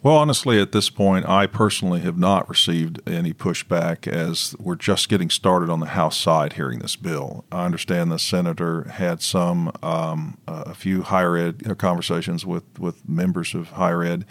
well, 0.02 0.16
honestly, 0.16 0.60
at 0.60 0.72
this 0.72 0.90
point, 0.90 1.28
I 1.28 1.46
personally 1.46 2.00
have 2.00 2.16
not 2.16 2.48
received 2.48 3.00
any 3.08 3.32
pushback 3.32 4.06
as 4.06 4.54
we're 4.60 4.76
just 4.76 5.08
getting 5.08 5.28
started 5.28 5.68
on 5.70 5.80
the 5.80 5.86
House 5.86 6.16
side 6.16 6.52
hearing 6.52 6.78
this 6.78 6.94
bill. 6.94 7.44
I 7.50 7.64
understand 7.64 8.12
the 8.12 8.18
senator 8.18 8.84
had 8.84 9.22
some, 9.22 9.72
um, 9.82 10.38
a 10.46 10.74
few 10.74 11.02
higher 11.02 11.36
ed 11.36 11.62
uh, 11.68 11.74
conversations 11.74 12.46
with, 12.46 12.64
with 12.78 13.08
members 13.08 13.54
of 13.54 13.70
higher 13.70 14.04
ed. 14.04 14.24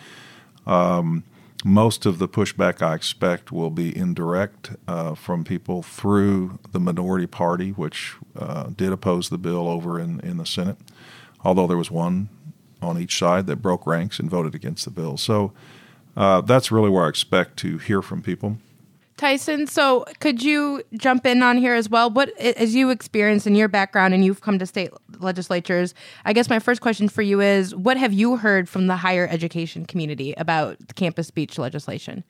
Um, 0.65 1.23
most 1.65 2.05
of 2.05 2.19
the 2.19 2.29
pushback 2.29 2.81
I 2.81 2.93
expect 2.93 3.51
will 3.51 3.71
be 3.71 3.95
indirect 3.95 4.71
uh, 4.87 5.15
from 5.15 5.43
people 5.43 5.81
through 5.81 6.59
the 6.71 6.79
minority 6.79 7.27
party, 7.27 7.71
which 7.71 8.15
uh, 8.37 8.69
did 8.75 8.93
oppose 8.93 9.27
the 9.29 9.37
bill 9.37 9.67
over 9.67 9.99
in, 9.99 10.21
in 10.21 10.37
the 10.37 10.45
Senate, 10.45 10.77
although 11.43 11.67
there 11.67 11.75
was 11.75 11.91
one 11.91 12.29
on 12.81 12.99
each 12.99 13.17
side 13.17 13.47
that 13.47 13.57
broke 13.57 13.87
ranks 13.87 14.19
and 14.19 14.29
voted 14.29 14.55
against 14.55 14.85
the 14.85 14.91
bill. 14.91 15.17
So 15.17 15.51
uh, 16.15 16.41
that's 16.41 16.71
really 16.71 16.89
where 16.89 17.05
I 17.05 17.09
expect 17.09 17.57
to 17.57 17.77
hear 17.77 18.01
from 18.01 18.21
people. 18.21 18.57
Tyson, 19.17 19.65
so 19.65 20.05
could 20.19 20.43
you 20.43 20.83
jump 20.93 21.25
in 21.25 21.41
on 21.41 21.57
here 21.57 21.73
as 21.73 21.89
well? 21.89 22.11
What, 22.11 22.37
as 22.39 22.75
you 22.75 22.91
experience 22.91 23.47
in 23.47 23.55
your 23.55 23.67
background 23.67 24.13
and 24.13 24.23
you've 24.23 24.41
come 24.41 24.59
to 24.59 24.65
state 24.67 24.91
legislatures, 25.17 25.95
I 26.23 26.33
guess 26.33 26.51
my 26.51 26.59
first 26.59 26.81
question 26.81 27.09
for 27.09 27.23
you 27.23 27.41
is 27.41 27.73
what 27.73 27.97
have 27.97 28.13
you 28.13 28.37
heard 28.37 28.69
from 28.69 28.85
the 28.85 28.95
higher 28.95 29.27
education 29.27 29.87
community 29.87 30.35
about 30.37 30.77
campus 30.95 31.27
speech 31.27 31.57
legislation? 31.57 32.23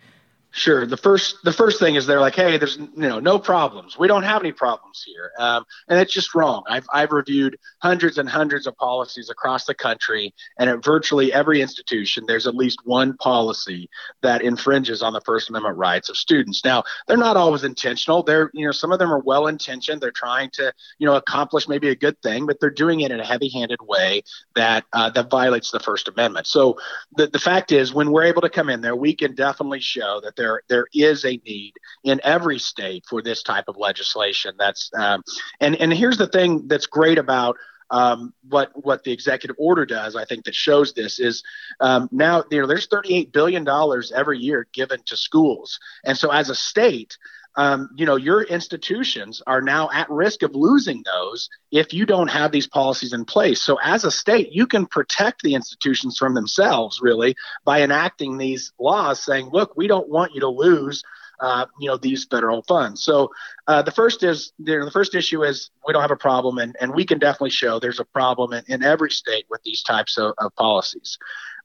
Sure. 0.58 0.88
The 0.88 0.98
first 0.98 1.44
the 1.44 1.54
first 1.54 1.80
thing 1.80 1.94
is 1.94 2.08
they're 2.08 2.20
like, 2.20 2.34
hey, 2.34 2.58
there's 2.58 2.78
you 2.78 2.90
know 2.96 3.20
no 3.20 3.38
problems. 3.38 3.96
We 3.96 4.08
don't 4.08 4.24
have 4.24 4.42
any 4.42 4.52
problems 4.52 5.04
here, 5.06 5.32
um, 5.38 5.64
and 5.88 6.00
it's 6.00 6.12
just 6.12 6.34
wrong. 6.34 6.64
I've 6.68 6.88
I've 6.92 7.12
reviewed 7.12 7.60
hundreds 7.84 8.18
and 8.18 8.28
hundreds 8.28 8.66
of 8.66 8.76
policies 8.76 9.30
across 9.30 9.66
the 9.66 9.76
country, 9.76 10.34
and 10.58 10.68
at 10.68 10.84
virtually 10.84 11.32
every 11.32 11.62
institution, 11.62 12.24
there's 12.26 12.48
at 12.48 12.56
least 12.56 12.80
one 12.86 13.16
policy 13.18 13.88
that 14.24 14.42
infringes 14.42 15.04
on 15.04 15.14
the 15.14 15.22
First 15.22 15.48
Amendment 15.50 15.78
rights 15.78 16.10
of 16.10 16.18
students. 16.18 16.66
Now, 16.66 16.84
they're 17.08 17.18
not 17.18 17.38
always 17.38 17.64
intentional. 17.64 18.24
They're 18.24 18.50
you 18.56 18.66
know 18.66 18.72
some 18.72 18.92
of 18.92 18.98
them 18.98 19.14
are 19.14 19.20
well 19.20 19.46
intentioned. 19.46 20.02
They're 20.02 20.10
trying 20.10 20.50
to 20.54 20.74
you 20.98 21.06
know 21.06 21.18
accomplish 21.18 21.68
maybe 21.68 21.90
a 21.90 21.96
good 21.96 22.20
thing, 22.24 22.48
but 22.48 22.60
they're 22.60 22.72
doing 22.72 23.02
it 23.02 23.12
in 23.12 23.20
a 23.20 23.26
heavy-handed 23.26 23.82
way 23.84 24.24
that 24.56 24.86
uh, 24.92 25.12
that 25.12 25.30
violates 25.30 25.70
the 25.70 25.80
First 25.80 26.08
Amendment. 26.08 26.48
So 26.48 26.80
the 27.16 27.28
the 27.28 27.38
fact 27.38 27.72
is, 27.72 27.94
when 27.94 28.10
we're 28.12 28.24
able 28.26 28.42
to 28.42 28.50
come 28.50 28.72
in 28.72 28.82
there, 28.82 28.96
we 28.96 29.14
can 29.14 29.36
definitely 29.36 29.82
show 29.82 30.20
that 30.24 30.36
there 30.36 30.47
there 30.68 30.88
is 30.94 31.26
a 31.26 31.40
need 31.46 31.74
in 32.04 32.20
every 32.24 32.60
state 32.60 33.06
for 33.10 33.22
this 33.22 33.44
type 33.44 33.66
of 33.68 33.78
legislation. 33.78 34.56
That's 34.58 34.90
um, 34.98 35.24
and 35.60 35.76
and 35.76 35.94
here's 35.94 36.18
the 36.18 36.28
thing 36.28 36.68
that's 36.68 36.88
great 36.88 37.18
about 37.18 37.58
um, 37.90 38.34
what 38.50 38.72
what 38.74 39.04
the 39.04 39.12
executive 39.12 39.56
order 39.60 39.86
does, 39.86 40.16
I 40.16 40.26
think 40.26 40.46
that 40.46 40.56
shows 40.56 40.94
this 40.94 41.20
is 41.20 41.44
um, 41.80 42.10
now 42.12 42.44
you 42.52 42.62
know 42.62 42.68
there's 42.68 42.88
38 42.88 43.32
billion 43.32 43.64
dollars 43.64 44.12
every 44.12 44.40
year 44.40 44.68
given 44.74 45.00
to 45.06 45.16
schools, 45.16 45.80
and 46.06 46.18
so 46.18 46.30
as 46.32 46.50
a 46.50 46.56
state, 46.56 47.18
um, 47.58 47.90
you 47.96 48.06
know, 48.06 48.16
your 48.16 48.44
institutions 48.44 49.42
are 49.48 49.62
now 49.62 49.90
at 49.92 50.10
risk 50.12 50.44
of 50.44 50.54
losing 50.54 51.04
those 51.04 51.50
if 51.72 51.92
you 51.92 52.06
don't 52.06 52.30
have 52.30 52.52
these 52.52 52.68
policies 52.68 53.14
in 53.14 53.26
place. 53.26 53.64
So, 53.64 53.80
as 53.84 54.04
a 54.04 54.12
state, 54.12 54.52
you 54.52 54.68
can 54.68 54.86
protect 54.86 55.42
the 55.42 55.56
institutions 55.56 56.18
from 56.18 56.36
themselves, 56.36 57.00
really, 57.02 57.36
by 57.66 57.82
enacting 57.82 58.38
these 58.38 58.72
laws 58.80 59.26
saying, 59.26 59.50
look, 59.52 59.76
we 59.76 59.88
don't 59.88 60.08
want 60.08 60.34
you 60.34 60.42
to 60.42 60.48
lose. 60.48 61.04
Uh, 61.40 61.68
you 61.80 61.88
know 61.88 61.98
these 61.98 62.26
federal 62.26 62.64
funds. 62.64 63.04
So 63.04 63.30
uh, 63.68 63.84
the 63.84 63.92
first 63.92 64.24
is 64.24 64.54
you 64.58 64.80
know, 64.80 64.86
the 64.86 64.90
first 64.90 65.14
issue 65.14 65.44
is 65.44 65.70
we 65.86 65.94
don't 65.94 66.02
have 66.02 66.10
a 66.10 66.16
problem, 66.16 66.58
and, 66.58 66.76
and 66.82 66.96
we 66.96 67.06
can 67.06 67.20
definitely 67.20 67.52
show 67.52 67.78
there's 67.78 68.00
a 68.00 68.06
problem 68.06 68.54
in, 68.54 68.64
in 68.68 68.84
every 68.84 69.12
state 69.12 69.46
with 69.48 69.62
these 69.62 69.84
types 69.84 70.18
of, 70.18 70.34
of 70.40 70.56
policies. 70.56 71.20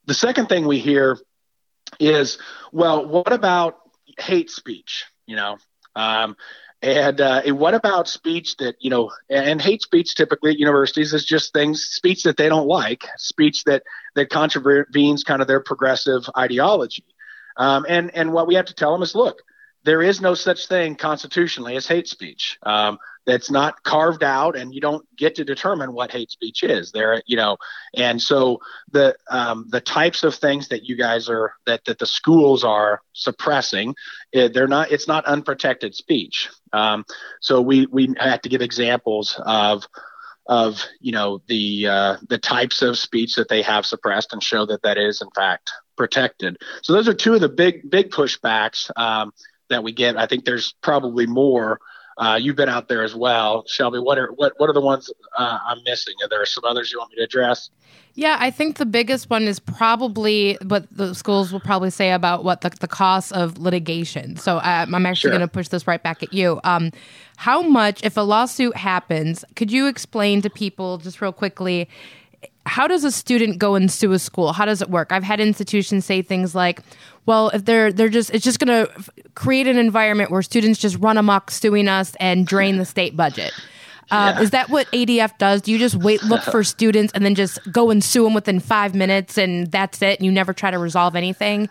The 0.05 0.13
second 0.13 0.51
thing 0.51 0.67
we 0.67 0.79
hear 0.79 1.19
is, 1.99 2.37
well, 2.71 3.07
what 3.07 3.33
about 3.33 3.79
hate 4.19 4.51
speech? 4.51 5.07
You 5.25 5.37
know, 5.37 5.57
um, 5.95 6.37
and, 6.83 7.21
uh, 7.21 7.43
and 7.47 7.59
what 7.59 7.75
about 7.75 8.09
speech 8.09 8.57
that, 8.57 8.75
you 8.81 8.91
know, 8.91 9.13
and 9.31 9.63
hate 9.63 9.83
speech 9.83 10.17
typically 10.17 10.51
at 10.51 10.59
universities 10.59 11.13
is 11.13 11.25
just 11.25 11.53
things, 11.53 11.85
speech 11.85 12.25
that 12.25 12.37
they 12.37 12.49
don't 12.49 12.67
like, 12.67 13.05
speech 13.19 13.63
that, 13.65 13.85
that 14.17 14.31
contravenes 14.31 15.23
kind 15.23 15.41
of 15.41 15.47
their 15.47 15.61
progressive 15.61 16.29
ideology. 16.37 17.05
Um, 17.57 17.87
and, 17.89 18.13
and 18.17 18.33
what 18.33 18.49
we 18.49 18.57
have 18.57 18.67
to 18.67 18.75
tell 18.75 18.93
them 18.93 19.03
is, 19.03 19.15
look, 19.15 19.43
there 19.85 20.03
is 20.03 20.21
no 20.21 20.35
such 20.35 20.67
thing 20.67 20.97
constitutionally 20.97 21.77
as 21.77 21.87
hate 21.87 22.09
speech. 22.09 22.59
Um, 22.63 22.99
that's 23.25 23.51
not 23.51 23.83
carved 23.85 24.23
out 24.23 24.57
and 24.57 24.75
you 24.75 24.81
don't 24.81 25.07
get 25.17 25.35
to 25.37 25.45
determine 25.45 25.93
what 25.93 26.11
hate 26.11 26.31
speech 26.31 26.63
is. 26.63 26.93
There 26.93 27.23
you 27.27 27.37
know 27.37 27.57
and 27.95 28.21
so 28.21 28.61
the 28.91 29.17
um, 29.31 29.67
the 29.69 29.81
types 29.81 30.25
of 30.25 30.35
things 30.35 30.69
that 30.69 30.85
you 30.85 30.97
guys 30.97 31.29
are 31.29 31.55
that 31.67 31.85
that 31.85 31.99
the 31.99 32.07
schools 32.07 32.65
are 32.65 33.01
suppressing 33.13 33.95
eh, 34.35 34.49
they're 34.53 34.69
not 34.69 34.91
it's 34.91 35.09
not 35.09 35.25
unprotected 35.27 35.95
speech. 35.95 36.49
Um, 36.73 37.05
so 37.41 37.61
we 37.61 37.87
we 37.87 38.15
have 38.19 38.43
to 38.43 38.49
give 38.49 38.63
examples 38.63 39.41
of 39.45 39.87
of 40.47 40.85
you 41.01 41.13
know 41.13 41.41
the 41.47 41.87
uh, 41.87 42.17
the 42.29 42.39
types 42.39 42.83
of 42.83 42.99
speech 42.99 43.37
that 43.37 43.49
they 43.49 43.63
have 43.63 43.87
suppressed 43.87 44.33
and 44.33 44.43
show 44.43 44.67
that 44.67 44.83
that 44.83 44.99
is 44.99 45.23
in 45.23 45.31
fact 45.31 45.71
protected. 45.97 46.57
So 46.83 46.93
those 46.93 47.09
are 47.09 47.15
two 47.15 47.35
of 47.35 47.41
the 47.41 47.49
big 47.49 47.89
big 47.91 48.11
pushbacks 48.11 48.91
um, 48.97 49.33
that 49.69 49.85
we 49.85 49.93
get. 49.93 50.17
I 50.17 50.27
think 50.27 50.45
there's 50.45 50.75
probably 50.83 51.27
more 51.27 51.81
uh, 52.19 52.39
you've 52.41 52.57
been 52.57 52.69
out 52.69 52.89
there 52.89 53.03
as 53.03 53.15
well, 53.15 53.65
Shelby. 53.67 53.99
What 53.99 54.19
are 54.19 54.33
what 54.33 54.53
what 54.59 54.69
are 54.69 54.73
the 54.73 54.81
ones 54.81 55.11
uh, 55.37 55.59
I'm 55.67 55.83
missing? 55.85 56.15
Are 56.23 56.29
there 56.29 56.45
some 56.47 56.65
others 56.65 56.93
you 56.93 56.99
want 56.99 57.11
me 57.11 57.17
to 57.17 57.25
address? 57.25 57.71
Yeah, 58.15 58.37
I 58.39 58.51
think 58.51 58.77
the 58.77 58.85
biggest 58.85 59.31
one 59.31 59.45
is 59.45 59.59
probably 59.59 60.59
what 60.67 60.87
the 60.95 61.15
schools 61.15 61.51
will 61.51 61.61
probably 61.61 61.89
say 61.89 62.13
about 62.13 62.45
what 62.45 62.61
the, 62.61 62.69
the 62.69 62.89
cost 62.89 63.33
of 63.33 63.57
litigation. 63.57 64.37
So 64.37 64.59
uh, 64.59 64.87
I'm 64.87 65.07
actually 65.07 65.31
sure. 65.31 65.31
going 65.31 65.41
to 65.41 65.49
push 65.49 65.69
this 65.69 65.87
right 65.87 66.03
back 66.03 66.23
at 66.23 66.33
you. 66.33 66.61
Um, 66.63 66.91
how 67.37 67.63
much, 67.63 68.05
if 68.05 68.19
a 68.19 68.21
lawsuit 68.21 68.77
happens, 68.77 69.47
could 69.57 69.73
you 69.73 69.87
explain 69.87 70.43
to 70.43 70.51
people 70.51 70.99
just 70.99 71.23
real 71.23 71.33
quickly? 71.33 71.89
How 72.67 72.87
does 72.87 73.05
a 73.05 73.11
student 73.11 73.59
go 73.59 73.75
and 73.75 73.91
sue 73.91 74.13
a 74.13 74.19
school? 74.19 74.53
How 74.53 74.65
does 74.65 74.83
it 74.83 74.91
work? 74.91 75.13
I've 75.13 75.25
had 75.25 75.41
institutions 75.41 76.05
say 76.05 76.23
things 76.23 76.55
like, 76.55 76.81
well, 77.27 77.51
if 77.51 77.65
they're 77.65 77.93
they're 77.93 78.09
just 78.09 78.31
it's 78.31 78.45
just 78.45 78.59
going 78.59 78.87
to 78.87 79.13
create 79.35 79.67
an 79.67 79.79
environment 79.79 80.31
where 80.31 80.43
students 80.43 80.79
just 80.81 80.97
run 80.99 81.19
amok 81.19 81.51
suing 81.51 81.89
us 81.89 82.15
and 82.21 82.47
drain 82.47 82.79
the 82.79 82.85
state 82.85 83.17
budget. 83.17 83.53
Uh, 84.11 84.35
yeah. 84.35 84.43
Is 84.43 84.51
that 84.51 84.69
what 84.69 84.91
ADF 84.93 85.39
does? 85.39 85.63
Do 85.63 85.73
you 85.73 85.79
just 85.79 85.95
wait, 85.97 86.23
look 86.25 86.43
for 86.43 86.63
students, 86.63 87.13
and 87.15 87.25
then 87.25 87.35
just 87.35 87.59
go 87.73 87.91
and 87.91 88.05
sue 88.05 88.25
them 88.25 88.35
within 88.35 88.61
five 88.61 88.95
minutes, 88.95 89.39
and 89.39 89.71
that's 89.71 90.03
it? 90.03 90.19
And 90.19 90.27
you 90.27 90.33
never 90.33 90.53
try 90.53 90.71
to 90.71 90.79
resolve 90.79 91.17
anything? 91.17 91.69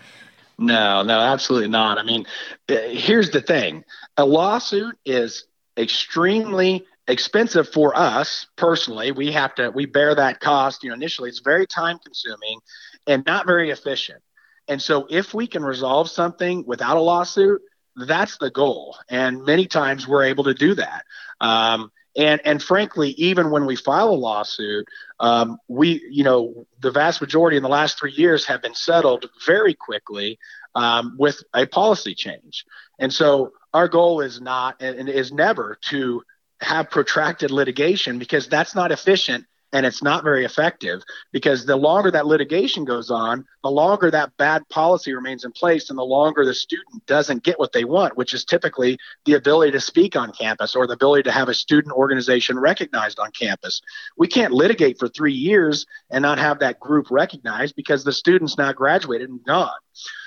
No, 0.58 1.04
no, 1.04 1.20
absolutely 1.20 1.70
not. 1.70 1.98
I 1.98 2.04
mean, 2.04 2.26
uh, 2.70 2.78
here's 2.90 3.30
the 3.30 3.42
thing: 3.42 3.84
a 4.18 4.26
lawsuit 4.26 4.98
is 5.06 5.46
extremely 5.78 6.86
expensive 7.12 7.70
for 7.70 7.96
us 7.96 8.48
personally. 8.56 9.12
We 9.12 9.32
have 9.34 9.54
to 9.56 9.70
we 9.70 9.86
bear 9.86 10.16
that 10.16 10.40
cost. 10.40 10.84
You 10.84 10.90
know, 10.90 10.96
initially 10.96 11.30
it's 11.30 11.40
very 11.40 11.68
time 11.68 12.00
consuming 12.04 12.60
and 13.06 13.24
not 13.26 13.46
very 13.46 13.70
efficient. 13.70 14.22
And 14.68 14.82
so 14.82 15.08
if 15.10 15.34
we 15.34 15.48
can 15.48 15.64
resolve 15.64 16.10
something 16.10 16.64
without 16.66 16.98
a 16.98 17.02
lawsuit, 17.02 17.62
that's 17.96 18.38
the 18.38 18.50
goal. 18.50 18.96
And 19.10 19.44
many 19.44 19.68
times 19.68 20.08
we're 20.08 20.24
able 20.24 20.46
to 20.46 20.54
do 20.54 20.76
that. 20.76 21.04
Um, 21.42 21.92
and 22.16 22.42
and 22.46 22.62
frankly, 22.62 23.10
even 23.12 23.52
when 23.52 23.66
we 23.66 23.76
file 23.76 24.10
a 24.10 24.16
lawsuit, 24.16 24.86
um, 25.20 25.58
we 25.68 26.02
you 26.10 26.24
know 26.24 26.66
the 26.80 26.92
vast 26.92 27.22
majority 27.22 27.58
in 27.58 27.64
the 27.64 27.70
last 27.70 28.00
three 28.00 28.14
years 28.14 28.46
have 28.46 28.62
been 28.62 28.76
settled 28.76 29.26
very 29.46 29.74
quickly 29.74 30.40
um, 30.76 31.16
with 31.18 31.42
a 31.54 31.66
policy 31.66 32.16
change. 32.16 32.66
And 33.00 33.14
so 33.14 33.54
our 33.74 33.88
goal 33.88 34.22
is 34.22 34.42
not 34.42 34.82
and 34.82 35.10
is 35.10 35.32
never 35.32 35.78
to 35.90 36.24
have 36.62 36.90
protracted 36.90 37.52
litigation 37.52 38.20
because 38.20 38.48
that's 38.48 38.76
not 38.76 38.92
efficient 38.92 39.46
and 39.74 39.86
it's 39.86 40.04
not 40.04 40.24
very 40.24 40.44
effective 40.44 41.02
because 41.32 41.66
the 41.66 41.76
longer 41.76 42.12
that 42.12 42.26
litigation 42.26 42.84
goes 42.84 43.10
on, 43.10 43.46
the 43.64 43.72
longer 43.72 44.12
that 44.12 44.36
bad 44.38 44.68
policy 44.70 45.14
remains 45.14 45.46
in 45.46 45.52
place, 45.52 45.90
and 45.90 45.98
the 45.98 46.04
longer 46.04 46.46
the 46.46 46.54
student 46.54 47.06
doesn't 47.06 47.44
get 47.44 47.58
what 47.58 47.72
they 47.72 47.86
want, 47.86 48.18
which 48.18 48.34
is 48.34 48.44
typically 48.44 48.98
the 49.26 49.34
ability 49.34 49.72
to 49.72 49.80
speak 49.80 50.16
on 50.16 50.32
campus 50.34 50.76
or 50.76 50.88
the 50.88 50.94
ability 50.94 51.24
to 51.24 51.32
have 51.32 51.48
a 51.48 51.54
student 51.54 51.94
organization 51.96 52.60
recognized 52.60 53.20
on 53.20 53.32
campus. 53.32 53.82
We 54.18 54.28
can't 54.28 54.54
litigate 54.54 55.00
for 55.00 55.08
three 55.08 55.34
years 55.34 55.86
and 56.10 56.22
not 56.22 56.40
have 56.40 56.60
that 56.60 56.80
group 56.80 57.10
recognized 57.10 57.76
because 57.76 58.04
the 58.04 58.14
student's 58.14 58.58
now 58.58 58.74
graduated 58.74 59.30
and 59.30 59.44
gone. 59.44 59.70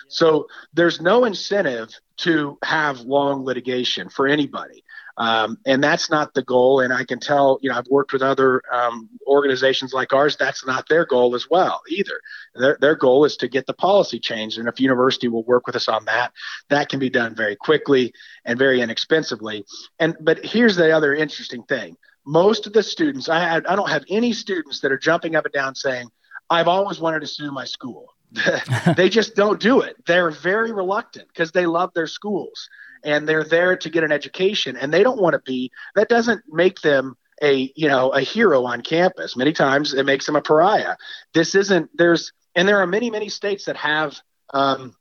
So 0.08 0.46
there's 0.72 1.00
no 1.00 1.24
incentive 1.24 1.90
to 2.18 2.58
have 2.62 3.00
long 3.00 3.44
litigation 3.44 4.08
for 4.08 4.26
anybody. 4.26 4.84
Um, 5.16 5.58
and 5.64 5.82
that's 5.82 6.10
not 6.10 6.34
the 6.34 6.42
goal. 6.42 6.80
And 6.80 6.92
I 6.92 7.04
can 7.04 7.20
tell, 7.20 7.58
you 7.62 7.70
know, 7.70 7.76
I've 7.76 7.86
worked 7.88 8.12
with 8.12 8.22
other 8.22 8.62
um, 8.72 9.08
organizations 9.26 9.92
like 9.92 10.12
ours. 10.12 10.36
That's 10.36 10.66
not 10.66 10.88
their 10.88 11.04
goal 11.04 11.34
as 11.34 11.48
well 11.48 11.82
either. 11.88 12.20
Their, 12.54 12.78
their 12.80 12.96
goal 12.96 13.24
is 13.24 13.36
to 13.38 13.48
get 13.48 13.66
the 13.66 13.74
policy 13.74 14.18
changed. 14.18 14.58
And 14.58 14.68
if 14.68 14.80
university 14.80 15.28
will 15.28 15.44
work 15.44 15.66
with 15.66 15.76
us 15.76 15.88
on 15.88 16.04
that, 16.06 16.32
that 16.68 16.88
can 16.88 16.98
be 16.98 17.10
done 17.10 17.34
very 17.34 17.56
quickly 17.56 18.12
and 18.44 18.58
very 18.58 18.80
inexpensively. 18.80 19.64
And 19.98 20.16
but 20.20 20.44
here's 20.44 20.76
the 20.76 20.90
other 20.90 21.14
interesting 21.14 21.62
thing: 21.62 21.96
most 22.26 22.66
of 22.66 22.72
the 22.72 22.82
students, 22.82 23.28
I, 23.28 23.56
I 23.56 23.60
don't 23.60 23.90
have 23.90 24.04
any 24.08 24.32
students 24.32 24.80
that 24.80 24.90
are 24.90 24.98
jumping 24.98 25.36
up 25.36 25.44
and 25.44 25.54
down 25.54 25.74
saying, 25.74 26.08
"I've 26.50 26.68
always 26.68 26.98
wanted 26.98 27.20
to 27.20 27.26
sue 27.26 27.52
my 27.52 27.64
school." 27.64 28.08
they 28.96 29.08
just 29.08 29.36
don't 29.36 29.60
do 29.60 29.80
it. 29.82 29.96
They're 30.06 30.30
very 30.32 30.72
reluctant 30.72 31.28
because 31.28 31.52
they 31.52 31.66
love 31.66 31.92
their 31.94 32.08
schools 32.08 32.68
and 33.04 33.28
they're 33.28 33.44
there 33.44 33.76
to 33.76 33.90
get 33.90 34.04
an 34.04 34.12
education 34.12 34.76
and 34.76 34.92
they 34.92 35.02
don't 35.02 35.20
want 35.20 35.34
to 35.34 35.40
be 35.40 35.70
that 35.94 36.08
doesn't 36.08 36.42
make 36.48 36.80
them 36.80 37.16
a 37.42 37.72
you 37.74 37.88
know 37.88 38.10
a 38.10 38.20
hero 38.20 38.64
on 38.64 38.80
campus. 38.80 39.36
Many 39.36 39.52
times 39.52 39.94
it 39.94 40.04
makes 40.04 40.26
them 40.26 40.36
a 40.36 40.42
pariah. 40.42 40.96
This 41.32 41.54
isn't 41.54 41.90
there's 41.96 42.32
and 42.54 42.68
there 42.68 42.78
are 42.78 42.86
many 42.86 43.10
many 43.10 43.28
states 43.28 43.64
that 43.66 43.76
have 43.76 44.20
um, 44.52 44.94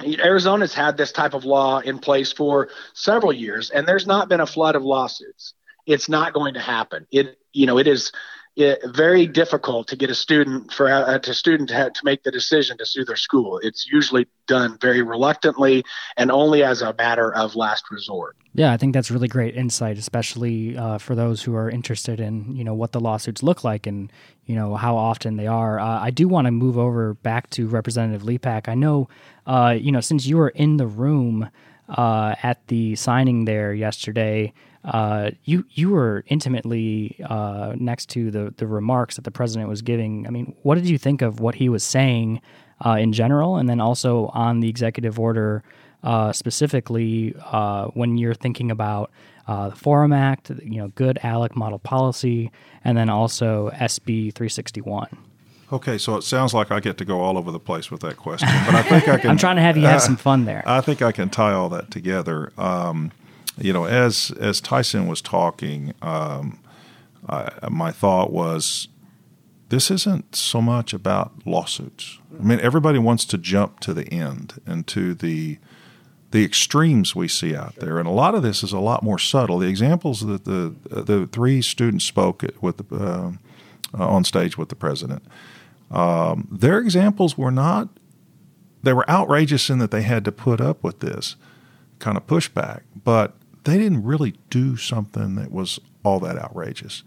arizona's 0.00 0.74
had 0.74 0.96
this 0.96 1.12
type 1.12 1.34
of 1.34 1.44
law 1.44 1.78
in 1.78 1.98
place 1.98 2.32
for 2.32 2.68
several 2.94 3.32
years 3.32 3.70
and 3.70 3.86
there's 3.86 4.06
not 4.06 4.28
been 4.28 4.40
a 4.40 4.46
flood 4.46 4.76
of 4.76 4.82
lawsuits. 4.82 5.54
It's 5.86 6.08
not 6.08 6.32
going 6.32 6.54
to 6.54 6.60
happen. 6.60 7.06
It 7.10 7.38
you 7.52 7.66
know 7.66 7.78
it 7.78 7.86
is 7.86 8.12
it, 8.56 8.80
very 8.94 9.26
difficult 9.26 9.88
to 9.88 9.96
get 9.96 10.10
a 10.10 10.14
student 10.14 10.72
for 10.72 10.86
a, 10.88 11.20
a 11.24 11.34
student 11.34 11.70
to, 11.70 11.90
to 11.90 12.00
make 12.04 12.22
the 12.22 12.30
decision 12.30 12.76
to 12.78 12.86
sue 12.86 13.04
their 13.04 13.16
school. 13.16 13.58
It's 13.62 13.86
usually 13.90 14.26
done 14.46 14.76
very 14.80 15.02
reluctantly 15.02 15.84
and 16.16 16.30
only 16.30 16.62
as 16.62 16.82
a 16.82 16.94
matter 16.94 17.34
of 17.34 17.54
last 17.54 17.90
resort. 17.90 18.36
Yeah, 18.54 18.72
I 18.72 18.76
think 18.76 18.92
that's 18.92 19.10
really 19.10 19.28
great 19.28 19.56
insight, 19.56 19.96
especially 19.96 20.76
uh, 20.76 20.98
for 20.98 21.14
those 21.14 21.42
who 21.42 21.54
are 21.54 21.70
interested 21.70 22.20
in 22.20 22.54
you 22.54 22.64
know 22.64 22.74
what 22.74 22.92
the 22.92 23.00
lawsuits 23.00 23.42
look 23.42 23.64
like 23.64 23.86
and 23.86 24.12
you 24.44 24.54
know 24.54 24.76
how 24.76 24.96
often 24.96 25.36
they 25.36 25.46
are. 25.46 25.80
Uh, 25.80 26.00
I 26.00 26.10
do 26.10 26.28
want 26.28 26.46
to 26.46 26.50
move 26.50 26.76
over 26.76 27.14
back 27.14 27.48
to 27.50 27.66
Representative 27.66 28.22
Lepak. 28.22 28.68
I 28.68 28.74
know 28.74 29.08
uh, 29.46 29.74
you 29.78 29.90
know 29.90 30.02
since 30.02 30.26
you 30.26 30.36
were 30.36 30.50
in 30.50 30.76
the 30.76 30.86
room 30.86 31.48
uh, 31.88 32.34
at 32.42 32.66
the 32.66 32.94
signing 32.96 33.46
there 33.46 33.72
yesterday 33.72 34.52
uh, 34.84 35.30
you 35.44 35.64
you 35.70 35.90
were 35.90 36.24
intimately 36.26 37.16
uh, 37.24 37.74
next 37.76 38.08
to 38.10 38.30
the 38.30 38.52
the 38.56 38.66
remarks 38.66 39.16
that 39.16 39.22
the 39.22 39.30
president 39.30 39.68
was 39.68 39.82
giving. 39.82 40.26
I 40.26 40.30
mean, 40.30 40.54
what 40.62 40.74
did 40.74 40.88
you 40.88 40.98
think 40.98 41.22
of 41.22 41.40
what 41.40 41.54
he 41.54 41.68
was 41.68 41.84
saying 41.84 42.40
uh, 42.84 42.96
in 42.98 43.12
general, 43.12 43.56
and 43.56 43.68
then 43.68 43.80
also 43.80 44.26
on 44.34 44.60
the 44.60 44.68
executive 44.68 45.18
order 45.18 45.62
uh, 46.02 46.32
specifically 46.32 47.34
uh, 47.46 47.86
when 47.88 48.18
you're 48.18 48.34
thinking 48.34 48.70
about 48.70 49.10
uh, 49.46 49.68
the 49.68 49.76
Forum 49.76 50.12
Act, 50.12 50.50
you 50.62 50.78
know, 50.78 50.88
good 50.88 51.18
ALEC 51.22 51.54
model 51.54 51.78
policy, 51.78 52.50
and 52.84 52.96
then 52.96 53.08
also 53.08 53.70
SB 53.70 54.34
361. 54.34 55.08
Okay, 55.72 55.96
so 55.96 56.16
it 56.16 56.22
sounds 56.22 56.52
like 56.52 56.70
I 56.70 56.80
get 56.80 56.98
to 56.98 57.04
go 57.04 57.20
all 57.20 57.38
over 57.38 57.50
the 57.50 57.58
place 57.58 57.90
with 57.90 58.02
that 58.02 58.16
question, 58.16 58.48
but 58.66 58.74
I 58.74 58.82
think 58.82 59.08
I 59.08 59.18
can. 59.20 59.30
I'm 59.30 59.38
trying 59.38 59.56
to 59.56 59.62
have 59.62 59.76
you 59.76 59.86
have 59.86 60.02
some 60.02 60.16
fun 60.16 60.44
there. 60.44 60.62
I 60.66 60.80
think 60.80 61.00
I 61.02 61.12
can 61.12 61.30
tie 61.30 61.52
all 61.52 61.68
that 61.70 61.90
together. 61.90 62.52
Um, 62.58 63.10
you 63.58 63.72
know, 63.72 63.84
as 63.84 64.30
as 64.40 64.60
Tyson 64.60 65.06
was 65.06 65.20
talking, 65.20 65.94
um, 66.02 66.60
I, 67.28 67.50
my 67.70 67.90
thought 67.90 68.32
was, 68.32 68.88
this 69.68 69.90
isn't 69.90 70.34
so 70.34 70.60
much 70.60 70.92
about 70.92 71.32
lawsuits. 71.46 72.18
I 72.38 72.42
mean, 72.42 72.60
everybody 72.60 72.98
wants 72.98 73.24
to 73.26 73.38
jump 73.38 73.80
to 73.80 73.94
the 73.94 74.08
end 74.08 74.60
and 74.66 74.86
to 74.88 75.14
the 75.14 75.58
the 76.30 76.44
extremes 76.44 77.14
we 77.14 77.28
see 77.28 77.54
out 77.54 77.76
there, 77.76 77.98
and 77.98 78.08
a 78.08 78.12
lot 78.12 78.34
of 78.34 78.42
this 78.42 78.62
is 78.62 78.72
a 78.72 78.78
lot 78.78 79.02
more 79.02 79.18
subtle. 79.18 79.58
The 79.58 79.68
examples 79.68 80.26
that 80.26 80.44
the 80.44 80.74
the 80.88 81.28
three 81.30 81.60
students 81.60 82.06
spoke 82.06 82.42
with 82.60 82.78
the, 82.78 82.96
uh, 82.96 83.32
on 83.92 84.24
stage 84.24 84.56
with 84.56 84.70
the 84.70 84.74
president, 84.74 85.22
um, 85.90 86.48
their 86.50 86.78
examples 86.78 87.36
were 87.36 87.50
not. 87.50 87.88
They 88.82 88.94
were 88.94 89.08
outrageous 89.08 89.70
in 89.70 89.78
that 89.78 89.90
they 89.90 90.02
had 90.02 90.24
to 90.24 90.32
put 90.32 90.60
up 90.60 90.82
with 90.82 91.00
this 91.00 91.36
kind 91.98 92.16
of 92.16 92.26
pushback, 92.26 92.80
but 93.04 93.36
they 93.64 93.78
didn't 93.78 94.02
really 94.02 94.34
do 94.50 94.76
something 94.76 95.34
that 95.36 95.52
was 95.52 95.78
all 96.04 96.20
that 96.20 96.36
outrageous. 96.36 97.02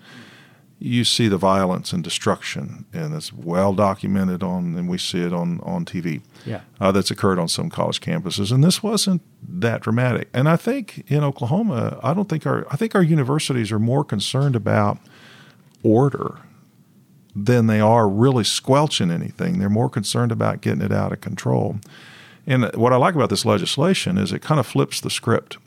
You 0.77 1.05
see 1.05 1.29
the 1.29 1.37
violence 1.37 1.93
and 1.93 2.03
destruction, 2.03 2.85
and 2.91 3.15
it's 3.15 3.31
well 3.31 3.73
documented 3.73 4.43
on, 4.43 4.75
and 4.75 4.89
we 4.89 4.97
see 4.97 5.21
it 5.21 5.31
on 5.31 5.61
on 5.61 5.85
TV. 5.85 6.21
Yeah, 6.45 6.61
uh, 6.81 6.91
that's 6.91 7.11
occurred 7.11 7.39
on 7.39 7.47
some 7.47 7.69
college 7.69 8.01
campuses, 8.01 8.51
and 8.51 8.63
this 8.63 8.83
wasn't 8.83 9.21
that 9.47 9.81
dramatic. 9.81 10.27
And 10.33 10.49
I 10.49 10.57
think 10.57 11.09
in 11.09 11.23
Oklahoma, 11.23 11.97
I 12.03 12.13
don't 12.13 12.27
think 12.27 12.45
our 12.45 12.67
I 12.69 12.75
think 12.75 12.93
our 12.93 13.03
universities 13.03 13.71
are 13.71 13.79
more 13.79 14.03
concerned 14.03 14.55
about 14.55 14.97
order 15.81 16.39
than 17.35 17.67
they 17.67 17.79
are 17.79 18.07
really 18.07 18.43
squelching 18.43 19.11
anything. 19.11 19.59
They're 19.59 19.69
more 19.69 19.89
concerned 19.89 20.31
about 20.31 20.61
getting 20.61 20.81
it 20.81 20.91
out 20.91 21.11
of 21.11 21.21
control. 21.21 21.77
And 22.47 22.73
what 22.75 22.93
I 22.93 22.97
like 22.97 23.15
about 23.15 23.29
this 23.29 23.45
legislation 23.45 24.17
is 24.17 24.31
it 24.31 24.41
kind 24.41 24.59
of 24.59 24.67
flips 24.67 25.01
the 25.01 25.09
script 25.09 25.57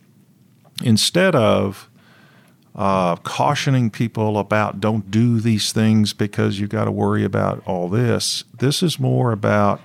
instead 0.82 1.34
of 1.34 1.88
uh, 2.74 3.16
cautioning 3.16 3.90
people 3.90 4.38
about 4.38 4.80
don't 4.80 5.10
do 5.10 5.40
these 5.40 5.72
things 5.72 6.12
because 6.12 6.60
you've 6.60 6.70
got 6.70 6.84
to 6.84 6.92
worry 6.92 7.24
about 7.24 7.62
all 7.66 7.88
this, 7.88 8.44
this 8.56 8.82
is 8.82 9.00
more 9.00 9.32
about 9.32 9.80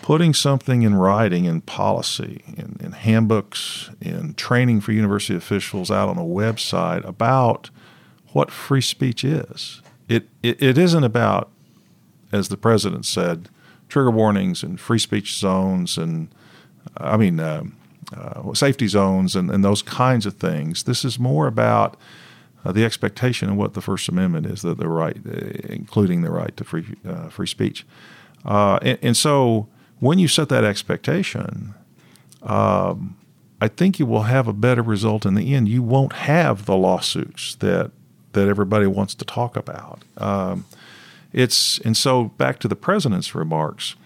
putting 0.00 0.32
something 0.32 0.82
in 0.82 0.94
writing 0.94 1.44
in 1.44 1.60
policy, 1.60 2.42
in, 2.56 2.76
in 2.80 2.92
handbooks, 2.92 3.90
in 4.00 4.32
training 4.34 4.80
for 4.80 4.92
university 4.92 5.36
officials 5.36 5.90
out 5.90 6.08
on 6.08 6.16
a 6.16 6.22
website 6.22 7.04
about 7.06 7.68
what 8.28 8.50
free 8.50 8.80
speech 8.80 9.22
is. 9.22 9.82
It, 10.08 10.28
it, 10.42 10.60
it 10.62 10.78
isn't 10.78 11.04
about, 11.04 11.50
as 12.32 12.48
the 12.48 12.56
president 12.56 13.04
said, 13.04 13.50
trigger 13.88 14.10
warnings 14.10 14.62
and 14.62 14.80
free 14.80 14.98
speech 14.98 15.36
zones 15.36 15.98
and, 15.98 16.28
I 16.96 17.18
mean, 17.18 17.38
um, 17.38 17.76
uh, 18.16 18.52
safety 18.54 18.86
zones 18.86 19.36
and, 19.36 19.50
and 19.50 19.64
those 19.64 19.82
kinds 19.82 20.26
of 20.26 20.34
things. 20.34 20.84
This 20.84 21.04
is 21.04 21.18
more 21.18 21.46
about 21.46 21.96
uh, 22.64 22.72
the 22.72 22.84
expectation 22.84 23.50
of 23.50 23.56
what 23.56 23.74
the 23.74 23.80
First 23.80 24.08
Amendment 24.08 24.46
is, 24.46 24.62
that 24.62 24.78
the 24.78 24.88
right, 24.88 25.16
uh, 25.26 25.72
including 25.72 26.22
the 26.22 26.30
right 26.30 26.56
to 26.56 26.64
free 26.64 26.86
uh, 27.06 27.28
free 27.28 27.46
speech. 27.46 27.86
Uh, 28.44 28.78
and, 28.82 28.98
and, 29.02 29.16
so, 29.16 29.68
when 29.98 30.18
you 30.18 30.28
set 30.28 30.48
that 30.48 30.64
expectation, 30.64 31.74
um, 32.42 33.16
I 33.60 33.68
think 33.68 33.98
you 33.98 34.06
will 34.06 34.22
have 34.22 34.48
a 34.48 34.52
better 34.52 34.82
result 34.82 35.26
in 35.26 35.34
the 35.34 35.54
end. 35.54 35.68
You 35.68 35.82
won't 35.82 36.14
have 36.14 36.66
the 36.66 36.76
lawsuits 36.76 37.54
that 37.56 37.92
that 38.32 38.48
everybody 38.48 38.86
wants 38.86 39.14
to 39.16 39.24
talk 39.24 39.56
about. 39.56 40.02
Um, 40.16 40.66
it's 41.32 41.78
and 41.78 41.96
so 41.96 42.24
back 42.24 42.58
to 42.60 42.68
the 42.68 42.76
president's 42.76 43.34
remarks 43.34 43.96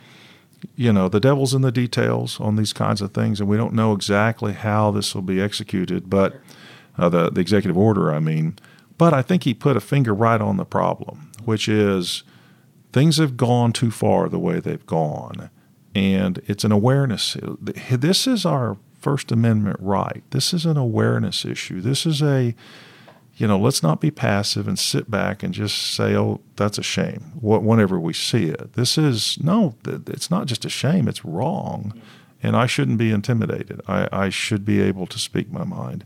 you 0.76 0.92
know, 0.92 1.08
the 1.08 1.20
devil's 1.20 1.54
in 1.54 1.62
the 1.62 1.72
details 1.72 2.40
on 2.40 2.56
these 2.56 2.72
kinds 2.72 3.00
of 3.00 3.12
things, 3.12 3.40
and 3.40 3.48
we 3.48 3.56
don't 3.56 3.74
know 3.74 3.92
exactly 3.92 4.52
how 4.52 4.90
this 4.90 5.14
will 5.14 5.22
be 5.22 5.40
executed, 5.40 6.10
but 6.10 6.40
uh, 6.98 7.08
the, 7.08 7.30
the 7.30 7.40
executive 7.40 7.76
order, 7.76 8.12
I 8.12 8.20
mean. 8.20 8.58
But 8.96 9.12
I 9.12 9.22
think 9.22 9.42
he 9.42 9.54
put 9.54 9.76
a 9.76 9.80
finger 9.80 10.14
right 10.14 10.40
on 10.40 10.56
the 10.56 10.64
problem, 10.64 11.32
which 11.44 11.68
is 11.68 12.22
things 12.92 13.16
have 13.16 13.36
gone 13.36 13.72
too 13.72 13.90
far 13.90 14.28
the 14.28 14.38
way 14.38 14.60
they've 14.60 14.86
gone. 14.86 15.50
And 15.94 16.40
it's 16.46 16.64
an 16.64 16.72
awareness. 16.72 17.36
This 17.60 18.26
is 18.26 18.44
our 18.44 18.76
First 19.00 19.30
Amendment 19.30 19.76
right. 19.80 20.22
This 20.30 20.54
is 20.54 20.64
an 20.64 20.76
awareness 20.76 21.44
issue. 21.44 21.80
This 21.80 22.06
is 22.06 22.22
a 22.22 22.54
you 23.36 23.48
know, 23.48 23.58
let's 23.58 23.82
not 23.82 24.00
be 24.00 24.10
passive 24.10 24.68
and 24.68 24.78
sit 24.78 25.10
back 25.10 25.42
and 25.42 25.52
just 25.52 25.94
say, 25.94 26.14
"Oh, 26.14 26.40
that's 26.56 26.78
a 26.78 26.82
shame." 26.82 27.32
Whenever 27.40 27.98
we 27.98 28.12
see 28.12 28.44
it, 28.44 28.74
this 28.74 28.96
is 28.96 29.38
no, 29.42 29.74
it's 29.84 30.30
not 30.30 30.46
just 30.46 30.64
a 30.64 30.70
shame; 30.70 31.08
it's 31.08 31.24
wrong, 31.24 32.00
and 32.42 32.56
I 32.56 32.66
shouldn't 32.66 32.98
be 32.98 33.10
intimidated. 33.10 33.80
I, 33.88 34.08
I 34.12 34.28
should 34.28 34.64
be 34.64 34.80
able 34.80 35.06
to 35.06 35.18
speak 35.18 35.50
my 35.50 35.64
mind. 35.64 36.04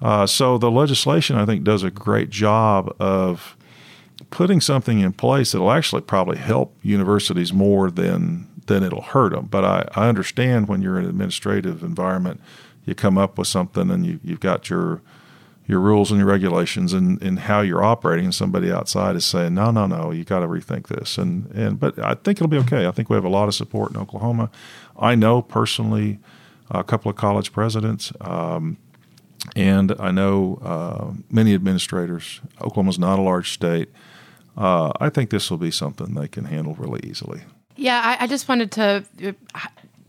Uh, 0.00 0.26
so 0.26 0.58
the 0.58 0.70
legislation, 0.70 1.36
I 1.36 1.44
think, 1.44 1.64
does 1.64 1.82
a 1.82 1.90
great 1.90 2.30
job 2.30 2.94
of 3.00 3.56
putting 4.30 4.60
something 4.60 5.00
in 5.00 5.12
place 5.12 5.52
that'll 5.52 5.70
actually 5.70 6.02
probably 6.02 6.38
help 6.38 6.76
universities 6.82 7.52
more 7.52 7.90
than 7.90 8.48
than 8.66 8.82
it'll 8.82 9.02
hurt 9.02 9.32
them. 9.32 9.46
But 9.46 9.64
I, 9.64 9.88
I 9.94 10.08
understand 10.08 10.68
when 10.68 10.82
you're 10.82 10.98
in 10.98 11.04
an 11.04 11.10
administrative 11.10 11.82
environment, 11.82 12.40
you 12.84 12.94
come 12.94 13.16
up 13.16 13.38
with 13.38 13.48
something 13.48 13.90
and 13.90 14.04
you, 14.04 14.20
you've 14.22 14.40
got 14.40 14.68
your 14.68 15.02
your 15.68 15.80
rules 15.80 16.10
and 16.10 16.18
your 16.18 16.26
regulations 16.26 16.94
and, 16.94 17.22
and 17.22 17.40
how 17.40 17.60
you're 17.60 17.84
operating. 17.84 18.24
And 18.24 18.34
somebody 18.34 18.72
outside 18.72 19.14
is 19.14 19.26
saying, 19.26 19.54
no, 19.54 19.70
no, 19.70 19.86
no, 19.86 20.10
you 20.10 20.24
got 20.24 20.40
to 20.40 20.48
rethink 20.48 20.88
this. 20.88 21.18
And, 21.18 21.46
and, 21.52 21.78
but 21.78 21.98
I 21.98 22.14
think 22.14 22.38
it'll 22.38 22.48
be 22.48 22.56
okay. 22.58 22.86
I 22.86 22.90
think 22.90 23.10
we 23.10 23.14
have 23.14 23.24
a 23.24 23.28
lot 23.28 23.48
of 23.48 23.54
support 23.54 23.90
in 23.90 23.98
Oklahoma. 23.98 24.50
I 24.98 25.14
know 25.14 25.42
personally 25.42 26.18
a 26.70 26.82
couple 26.82 27.10
of 27.10 27.16
college 27.16 27.52
presidents. 27.52 28.12
Um, 28.22 28.78
and 29.54 29.94
I 30.00 30.10
know 30.10 30.58
uh, 30.62 31.12
many 31.30 31.54
administrators. 31.54 32.40
Oklahoma's 32.62 32.98
not 32.98 33.18
a 33.18 33.22
large 33.22 33.52
state. 33.52 33.90
Uh, 34.56 34.92
I 34.98 35.10
think 35.10 35.30
this 35.30 35.50
will 35.50 35.58
be 35.58 35.70
something 35.70 36.14
they 36.14 36.28
can 36.28 36.46
handle 36.46 36.74
really 36.74 37.00
easily. 37.04 37.42
Yeah, 37.76 38.00
I, 38.02 38.24
I 38.24 38.26
just 38.26 38.48
wanted 38.48 38.72
to 38.72 39.04
uh, 39.54 39.66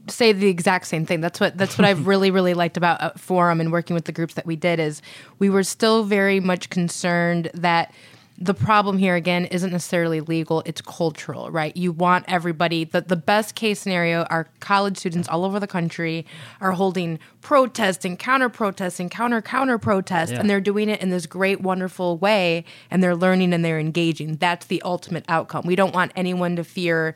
say 0.09 0.31
the 0.31 0.47
exact 0.47 0.87
same 0.87 1.05
thing. 1.05 1.21
That's 1.21 1.39
what 1.39 1.57
that's 1.57 1.77
what 1.77 1.85
I've 1.85 2.07
really 2.11 2.31
really 2.31 2.53
liked 2.53 2.77
about 2.77 3.01
uh, 3.01 3.11
Forum 3.17 3.59
and 3.61 3.71
working 3.71 3.93
with 3.93 4.05
the 4.05 4.11
groups 4.11 4.33
that 4.35 4.45
we 4.45 4.55
did 4.55 4.79
is 4.79 5.01
we 5.39 5.49
were 5.49 5.63
still 5.63 6.03
very 6.03 6.39
much 6.39 6.69
concerned 6.69 7.49
that 7.53 7.93
the 8.41 8.53
problem 8.53 8.97
here 8.97 9.15
again 9.15 9.43
isn't 9.47 9.71
necessarily 9.73 10.21
legal 10.21 10.63
it's 10.65 10.79
cultural 10.79 11.51
right 11.51 11.75
you 11.75 11.91
want 11.91 12.23
everybody 12.29 12.85
the, 12.85 13.01
the 13.01 13.17
best 13.17 13.53
case 13.53 13.81
scenario 13.81 14.23
our 14.29 14.47
college 14.61 14.95
students 14.97 15.27
all 15.27 15.43
over 15.43 15.59
the 15.59 15.67
country 15.67 16.25
are 16.61 16.71
holding 16.71 17.19
protest 17.41 18.05
and 18.05 18.17
counter 18.17 18.47
protest 18.47 18.97
and 19.01 19.11
counter 19.11 19.41
counter 19.41 19.77
protest 19.77 20.31
Yeah. 20.31 20.39
and 20.39 20.49
they're 20.49 20.61
doing 20.61 20.87
it 20.87 21.01
in 21.01 21.09
this 21.09 21.25
great 21.25 21.59
wonderful 21.59 22.17
way 22.17 22.63
and 22.89 23.03
they're 23.03 23.13
learning 23.13 23.51
and 23.53 23.65
they're 23.65 23.77
engaging 23.77 24.37
that's 24.37 24.67
the 24.67 24.81
ultimate 24.83 25.25
outcome 25.27 25.63
we 25.65 25.75
don't 25.75 25.93
want 25.93 26.13
anyone 26.15 26.55
to 26.55 26.63
fear 26.63 27.15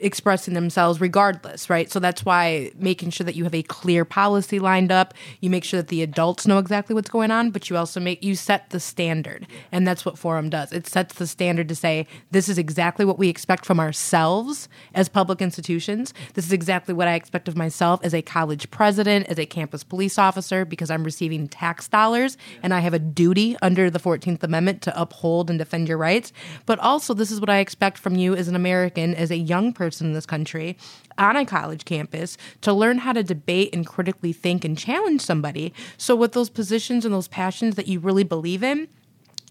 expressing 0.00 0.54
themselves 0.54 1.00
regardless, 1.00 1.68
right? 1.68 1.90
So 1.90 2.00
that's 2.00 2.24
why 2.24 2.72
making 2.76 3.10
sure 3.10 3.24
that 3.24 3.36
you 3.36 3.44
have 3.44 3.54
a 3.54 3.62
clear 3.62 4.04
policy 4.04 4.58
lined 4.58 4.90
up, 4.90 5.14
you 5.40 5.50
make 5.50 5.64
sure 5.64 5.80
that 5.80 5.88
the 5.88 6.02
adults 6.02 6.46
know 6.46 6.58
exactly 6.58 6.94
what's 6.94 7.10
going 7.10 7.30
on, 7.30 7.50
but 7.50 7.68
you 7.68 7.76
also 7.76 8.00
make 8.00 8.24
you 8.24 8.34
set 8.34 8.70
the 8.70 8.80
standard. 8.80 9.46
And 9.70 9.86
that's 9.86 10.04
what 10.04 10.18
Forum 10.18 10.50
does. 10.50 10.72
It 10.72 10.86
sets 10.86 11.14
the 11.14 11.26
standard 11.26 11.68
to 11.68 11.74
say 11.74 12.06
this 12.30 12.48
is 12.48 12.58
exactly 12.58 13.04
what 13.04 13.18
we 13.18 13.28
expect 13.28 13.66
from 13.66 13.78
ourselves 13.78 14.68
as 14.94 15.08
public 15.08 15.42
institutions. 15.42 16.14
This 16.34 16.46
is 16.46 16.52
exactly 16.52 16.94
what 16.94 17.08
I 17.08 17.14
expect 17.14 17.46
of 17.48 17.56
myself 17.56 18.00
as 18.02 18.14
a 18.14 18.22
college 18.22 18.70
president, 18.70 19.26
as 19.28 19.38
a 19.38 19.46
campus 19.46 19.84
police 19.84 20.18
officer 20.18 20.64
because 20.64 20.90
I'm 20.90 21.04
receiving 21.04 21.46
tax 21.46 21.88
dollars 21.88 22.36
and 22.62 22.72
I 22.72 22.80
have 22.80 22.94
a 22.94 22.98
duty 22.98 23.56
under 23.60 23.90
the 23.90 24.00
14th 24.00 24.42
Amendment 24.42 24.82
to 24.82 25.00
uphold 25.00 25.50
and 25.50 25.58
defend 25.58 25.88
your 25.88 25.98
rights. 25.98 26.32
But 26.64 26.78
also 26.78 27.12
this 27.12 27.30
is 27.30 27.40
what 27.40 27.50
I 27.50 27.58
expect 27.58 27.98
from 27.98 28.16
you 28.16 28.34
as 28.34 28.48
an 28.48 28.56
American, 28.56 29.14
as 29.14 29.30
a 29.30 29.36
young 29.36 29.72
person 29.72 29.89
in 29.98 30.12
this 30.12 30.26
country 30.26 30.76
on 31.16 31.36
a 31.36 31.46
college 31.46 31.86
campus 31.86 32.36
to 32.60 32.74
learn 32.74 32.98
how 32.98 33.14
to 33.14 33.22
debate 33.22 33.74
and 33.74 33.86
critically 33.86 34.34
think 34.34 34.62
and 34.62 34.76
challenge 34.76 35.22
somebody. 35.22 35.72
So, 35.96 36.14
with 36.14 36.32
those 36.32 36.50
positions 36.50 37.06
and 37.06 37.14
those 37.14 37.28
passions 37.28 37.76
that 37.76 37.88
you 37.88 37.98
really 37.98 38.24
believe 38.24 38.62
in, 38.62 38.88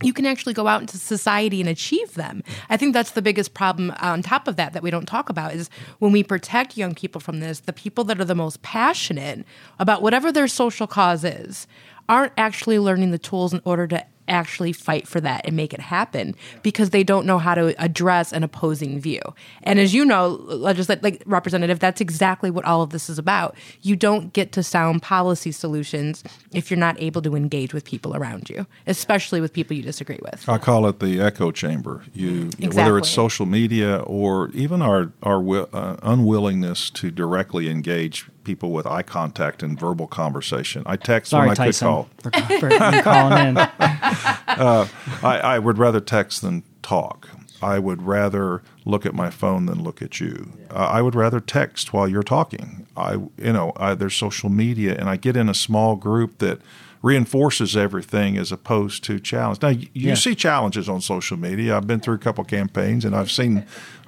you 0.02 0.13
can 0.13 0.25
actually 0.25 0.54
go 0.54 0.67
out 0.67 0.82
into 0.82 0.97
society 0.97 1.60
and 1.60 1.69
achieve 1.69 2.13
them. 2.13 2.43
I 2.69 2.78
think 2.78 2.93
that's 2.93 3.12
the 3.12 3.21
biggest 3.21 3.54
problem 3.54 3.91
on 3.99 4.21
top 4.21 4.47
of 4.47 4.56
that 4.56 4.73
that 4.73 4.84
we 4.84 4.91
don't 4.91 5.08
talk 5.08 5.30
about 5.30 5.54
is 5.54 5.69
when 5.99 6.12
we 6.12 6.23
protect 6.23 6.78
young 6.78 6.95
people 6.95 7.19
from 7.19 7.39
this, 7.39 7.62
the 7.62 7.73
people 7.73 8.04
that 8.06 8.19
are 8.19 8.25
the 8.25 8.36
most 8.36 8.62
passionate 8.62 9.45
about 9.78 10.02
whatever 10.02 10.32
their 10.32 10.47
social 10.47 10.88
cause 10.88 11.23
is 11.23 11.67
aren't 12.08 12.34
actually 12.38 12.80
learning 12.80 13.12
the 13.12 13.19
tools 13.19 13.54
in 13.54 13.62
order 13.65 13.88
to 13.88 14.06
actually 14.30 14.74
fight 14.74 15.08
for 15.08 15.20
that 15.22 15.46
and 15.46 15.56
make 15.56 15.74
it 15.74 15.80
happen 15.80 16.36
because 16.63 16.92
they 16.92 17.04
don't 17.04 17.26
know 17.26 17.38
how 17.38 17.56
to 17.56 17.76
address 17.82 18.32
an 18.32 18.44
opposing 18.44 19.00
view. 19.00 19.22
And 19.63 19.80
as 19.80 19.94
you 19.94 20.06
know, 20.06 20.30
legislative 20.30 21.04
like 21.04 21.24
representative, 21.26 21.80
that's 21.80 22.02
exactly 22.02 22.50
what 22.52 22.65
all 22.65 22.82
of 22.82 22.92
this 22.92 23.10
is 23.10 23.18
about. 23.18 23.56
You 23.82 23.96
don't 23.96 24.34
get 24.34 24.52
to 24.54 24.63
sound 24.63 25.02
policy 25.02 25.52
solutions 25.52 26.24
if 26.54 26.70
you're 26.70 26.80
not 26.80 27.00
able 27.02 27.22
to 27.24 27.36
engage 27.36 27.74
with 27.74 27.84
people 27.86 28.15
around 28.15 28.50
you, 28.50 28.65
especially 28.88 29.42
with 29.42 29.54
people 29.54 29.76
you 29.76 29.84
disagree 29.84 30.20
with. 30.22 30.48
I 30.48 30.58
call 30.58 30.88
it 30.88 31.00
the 31.00 31.20
echo 31.22 31.52
chamber. 31.52 32.04
You, 32.13 32.50
whether 32.60 32.98
it's 32.98 33.10
social 33.10 33.46
media 33.46 33.98
or 34.00 34.50
even 34.50 34.82
our 34.82 35.12
our 35.24 35.68
uh, 35.74 35.98
unwillingness 36.04 36.89
to 36.92 37.12
directly 37.12 37.70
engage 37.70 38.28
people 38.49 38.71
with 38.71 38.88
eye 38.88 39.03
contact 39.03 39.62
and 39.62 39.79
verbal 39.79 40.07
conversation. 40.07 40.81
I 40.88 40.95
text 40.95 41.29
Sorry, 41.29 41.49
when 41.49 41.51
I 41.51 41.65
Tyson, 41.65 41.88
could 41.88 42.31
call. 42.31 42.59
for, 42.59 42.59
for 42.59 43.01
calling 43.03 43.47
in. 43.49 43.57
I, 44.57 44.89
I 45.23 45.59
would 45.59 45.77
rather 45.77 45.99
text 45.99 46.41
than 46.41 46.63
talk. 46.81 47.29
I 47.62 47.77
would 47.77 48.01
rather 48.01 48.63
look 48.85 49.05
at 49.05 49.13
my 49.13 49.29
phone 49.29 49.67
than 49.67 49.83
look 49.83 50.01
at 50.01 50.19
you. 50.19 50.53
Uh, 50.71 50.77
I 50.77 51.03
would 51.03 51.13
rather 51.13 51.39
text 51.39 51.93
while 51.93 52.07
you're 52.07 52.23
talking. 52.23 52.88
I, 52.97 53.13
you 53.38 53.53
know, 53.53 53.71
I, 53.75 53.93
there's 53.93 54.15
social 54.15 54.49
media, 54.49 54.95
and 54.97 55.07
I 55.07 55.15
get 55.15 55.38
in 55.38 55.47
a 55.47 55.53
small 55.53 55.95
group 55.95 56.39
that 56.39 56.59
reinforces 57.01 57.77
everything 57.77 58.38
as 58.38 58.51
opposed 58.51 59.03
to 59.05 59.19
challenge. 59.19 59.62
Now, 59.62 59.69
you, 59.69 59.88
you 59.93 60.09
Yeah. 60.09 60.13
see 60.15 60.35
challenges 60.35 60.89
on 60.89 60.99
social 61.01 61.38
media. 61.38 61.77
I've 61.77 61.88
been 61.88 61.99
through 62.01 62.15
a 62.15 62.19
couple 62.19 62.43
campaigns, 62.43 63.05
and 63.05 63.15
I've 63.15 63.31
seen, 63.31 63.59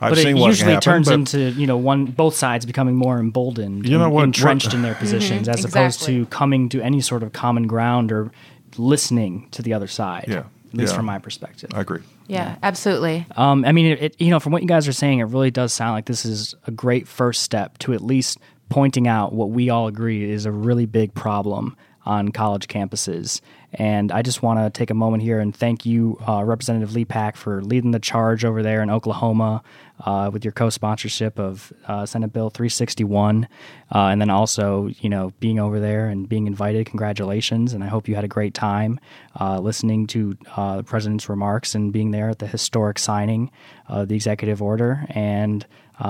I've 0.02 0.10
But 0.12 0.18
it 0.18 0.24
seen 0.24 0.38
what 0.38 0.48
usually 0.48 0.74
happened, 0.74 1.06
turns 1.06 1.08
but- 1.08 1.14
into 1.14 1.40
you 1.60 1.68
know 1.68 1.78
one 1.78 2.06
both 2.06 2.36
sides 2.36 2.66
becoming 2.66 2.96
more 2.96 3.18
emboldened, 3.20 3.88
You 3.88 3.98
know 3.98 4.06
and 4.06 4.14
what- 4.14 4.24
entrenched 4.26 4.68
what- 4.68 4.74
in 4.76 4.82
their 4.82 4.96
positions, 5.06 5.48
as 5.48 5.64
opposed 5.64 6.04
to 6.04 6.26
coming 6.26 6.68
to 6.70 6.82
any 6.82 7.00
sort 7.02 7.24
of 7.24 7.32
common 7.32 7.66
ground 7.68 8.12
or 8.12 8.32
listening 8.78 9.48
to 9.52 9.62
the 9.62 9.74
other 9.74 9.88
side. 9.88 10.26
Yeah, 10.28 10.40
at 10.40 10.46
least 10.74 10.92
yeah. 10.92 10.98
from 10.98 11.06
my 11.06 11.20
perspective. 11.20 11.70
I 11.74 11.82
agree. 11.82 12.00
Yeah, 12.28 12.56
absolutely. 12.64 13.26
Um, 13.36 13.66
I 13.66 13.72
mean, 13.74 13.88
it, 13.88 14.02
it, 14.02 14.16
you 14.22 14.30
know, 14.30 14.40
from 14.40 14.54
what 14.54 14.62
you 14.62 14.68
guys 14.68 14.88
are 14.88 14.94
saying, 14.94 15.20
it 15.20 15.26
really 15.26 15.52
does 15.52 15.74
sound 15.74 15.94
like 15.94 16.06
this 16.06 16.26
is 16.26 16.56
a 16.66 16.72
great 16.72 17.08
first 17.08 17.42
step 17.44 17.78
to 17.80 17.94
at 17.94 18.02
least 18.02 18.38
pointing 18.70 19.06
out 19.08 19.34
what 19.34 19.50
we 19.50 19.70
all 19.70 19.88
agree 19.88 20.30
is 20.30 20.46
a 20.46 20.52
really 20.52 20.86
big 20.86 21.14
problem 21.14 21.76
on 22.06 22.32
college 22.32 22.68
campuses. 22.68 23.42
And 23.74 24.12
I 24.12 24.22
just 24.22 24.44
want 24.44 24.60
to 24.60 24.70
take 24.70 24.90
a 24.90 24.94
moment 24.94 25.24
here 25.24 25.40
and 25.40 25.56
thank 25.56 25.86
you, 25.86 26.18
uh, 26.28 26.44
Representative 26.44 26.90
Lepak, 26.90 27.36
for 27.36 27.62
leading 27.62 27.92
the 27.92 28.00
charge 28.00 28.44
over 28.44 28.62
there 28.62 28.82
in 28.82 28.90
Oklahoma 28.90 29.64
uh, 30.06 30.30
with 30.34 30.44
your 30.44 30.52
co-sponsorship 30.52 31.40
of 31.40 31.72
uh, 31.88 32.06
Senate 32.06 32.34
Bill 32.34 32.50
361, 32.50 33.48
uh, 33.94 33.98
and 33.98 34.20
then 34.20 34.30
also, 34.30 34.88
you 35.00 35.10
know, 35.10 35.32
being 35.40 35.60
over 35.60 35.80
there 35.80 36.08
and 36.08 36.28
being 36.28 36.48
invited. 36.48 36.86
Congratulations, 36.88 37.72
and 37.74 37.84
I 37.84 37.88
hope 37.88 38.08
you 38.08 38.16
had 38.16 38.24
a 38.26 38.30
great 38.30 38.54
time 38.54 39.00
uh, 39.40 39.60
listening 39.60 40.08
to 40.08 40.38
uh, 40.58 40.78
the 40.78 40.84
president's 40.84 41.30
remarks 41.30 41.76
and 41.76 41.94
being 41.94 42.12
there 42.12 42.30
at 42.30 42.40
the 42.40 42.48
historic 42.48 43.00
signing 43.00 43.52
of 43.88 44.10
the 44.10 44.16
executive 44.16 44.62
order. 44.62 45.06
And 45.10 45.66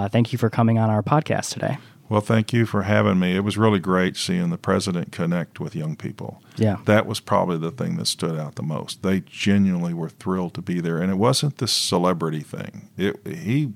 thank 0.09 0.31
you 0.31 0.37
for 0.39 0.49
coming 0.49 0.79
on 0.79 0.89
our 0.89 1.03
podcast 1.03 1.51
today. 1.51 1.77
Well, 2.11 2.19
thank 2.19 2.51
you 2.51 2.65
for 2.65 2.81
having 2.81 3.19
me. 3.19 3.37
It 3.37 3.45
was 3.45 3.57
really 3.57 3.79
great 3.79 4.17
seeing 4.17 4.49
the 4.49 4.57
president 4.57 5.13
connect 5.13 5.61
with 5.61 5.77
young 5.77 5.95
people. 5.95 6.43
Yeah. 6.57 6.79
That 6.83 7.05
was 7.05 7.21
probably 7.21 7.57
the 7.57 7.71
thing 7.71 7.95
that 7.95 8.07
stood 8.07 8.37
out 8.37 8.55
the 8.55 8.63
most. 8.63 9.01
They 9.01 9.21
genuinely 9.21 9.93
were 9.93 10.09
thrilled 10.09 10.53
to 10.55 10.61
be 10.61 10.81
there, 10.81 10.97
and 10.97 11.09
it 11.09 11.15
wasn't 11.15 11.59
this 11.59 11.71
celebrity 11.71 12.41
thing. 12.41 12.89
It 12.97 13.15
he, 13.25 13.71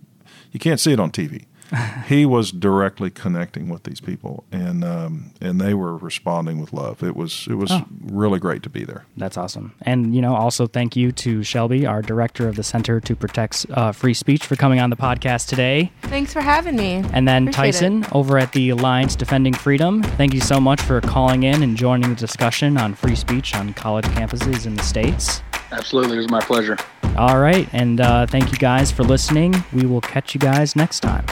you 0.52 0.60
can't 0.60 0.82
see 0.82 0.92
it 0.92 1.00
on 1.00 1.12
TV. 1.12 1.46
he 2.08 2.26
was 2.26 2.52
directly 2.52 3.10
connecting 3.10 3.70
with 3.70 3.84
these 3.84 4.00
people, 4.02 4.44
and 4.52 4.84
um, 4.84 5.32
and 5.42 5.60
they 5.60 5.74
were 5.74 5.98
responding 5.98 6.60
with 6.62 6.74
love. 6.74 7.04
It 7.04 7.16
was 7.16 7.48
it 7.50 7.56
was 7.56 7.72
Oh. 7.72 7.86
really 8.02 8.40
great 8.40 8.64
to 8.64 8.70
be 8.70 8.84
there. 8.84 9.06
That's 9.18 9.38
awesome. 9.38 9.74
And, 9.82 10.16
you 10.16 10.22
know, 10.22 10.36
also 10.36 10.68
thank 10.68 10.96
you 10.96 11.12
to 11.14 11.44
Shelby, 11.44 11.86
our 11.86 12.02
director 12.02 12.48
of 12.48 12.56
the 12.56 12.64
Center 12.64 13.00
to 13.02 13.16
Protect 13.16 13.66
uh, 13.72 13.92
Free 13.92 14.14
Speech, 14.14 14.46
for 14.46 14.56
coming 14.56 14.80
on 14.80 14.90
the 14.90 14.96
podcast 14.96 15.48
today. 15.48 15.92
Thanks 16.04 16.32
for 16.34 16.42
having 16.42 16.76
me. 16.76 17.04
And 17.14 17.28
then 17.28 17.48
Appreciate 17.50 17.72
Tyson 17.72 18.06
over 18.12 18.38
at 18.38 18.52
the 18.54 18.70
Alliance 18.70 19.16
Defending 19.16 19.54
Freedom. 19.54 20.04
Thank 20.04 20.34
you 20.34 20.42
so 20.42 20.60
much 20.60 20.82
for 20.82 21.02
calling 21.02 21.44
in 21.44 21.64
and 21.64 21.76
joining 21.76 22.10
the 22.12 22.16
discussion 22.16 22.78
on 22.78 22.94
free 22.94 23.16
speech 23.16 23.56
on 23.56 23.74
college 23.74 24.06
campuses 24.06 24.66
in 24.66 24.76
the 24.76 24.84
States. 24.84 25.42
Absolutely, 25.72 26.16
it 26.16 26.20
was 26.20 26.30
my 26.30 26.42
pleasure. 26.42 26.78
All 27.18 27.40
right. 27.40 27.68
And 27.74 28.00
uh, 28.02 28.26
thank 28.28 28.52
you 28.52 28.58
guys 28.58 28.92
for 28.92 29.04
listening. 29.04 29.56
We 29.74 29.86
will 29.86 30.02
catch 30.02 30.34
you 30.34 30.40
guys 30.40 30.76
next 30.76 31.00
time. 31.00 31.26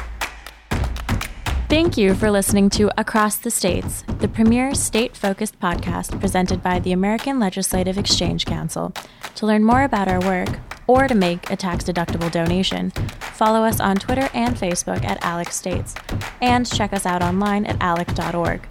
Thank 1.69 1.97
you 1.97 2.13
for 2.13 2.29
listening 2.29 2.69
to 2.71 2.91
Across 2.99 3.37
the 3.37 3.49
States, 3.49 4.03
the 4.19 4.27
premier 4.27 4.75
state 4.75 5.17
focused 5.17 5.59
podcast 5.59 6.19
presented 6.19 6.61
by 6.61 6.79
the 6.79 6.91
American 6.91 7.39
Legislative 7.39 7.97
Exchange 7.97 8.45
Council. 8.45 8.93
To 9.35 9.47
learn 9.47 9.63
more 9.63 9.83
about 9.83 10.07
our 10.07 10.19
work 10.19 10.49
or 10.85 11.07
to 11.07 11.15
make 11.15 11.49
a 11.49 11.55
tax 11.55 11.83
deductible 11.83 12.31
donation, 12.31 12.91
follow 12.91 13.63
us 13.63 13.79
on 13.79 13.95
Twitter 13.95 14.29
and 14.35 14.55
Facebook 14.55 15.03
at 15.03 15.23
Alec 15.25 15.51
States 15.51 15.95
and 16.41 16.67
check 16.71 16.93
us 16.93 17.07
out 17.07 17.23
online 17.23 17.65
at 17.65 17.81
alec.org. 17.81 18.61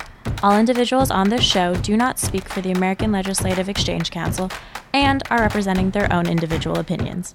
All 0.43 0.59
individuals 0.59 1.11
on 1.11 1.29
this 1.29 1.43
show 1.43 1.75
do 1.75 1.97
not 1.97 2.21
speak 2.21 2.49
for 2.49 2.61
the 2.61 2.73
American 2.73 3.11
Legislative 3.11 3.69
Exchange 3.69 4.13
Council 4.13 4.49
and 4.93 5.23
are 5.31 5.41
representing 5.41 5.91
their 5.91 6.13
own 6.13 6.29
individual 6.29 6.79
opinions. 6.79 7.35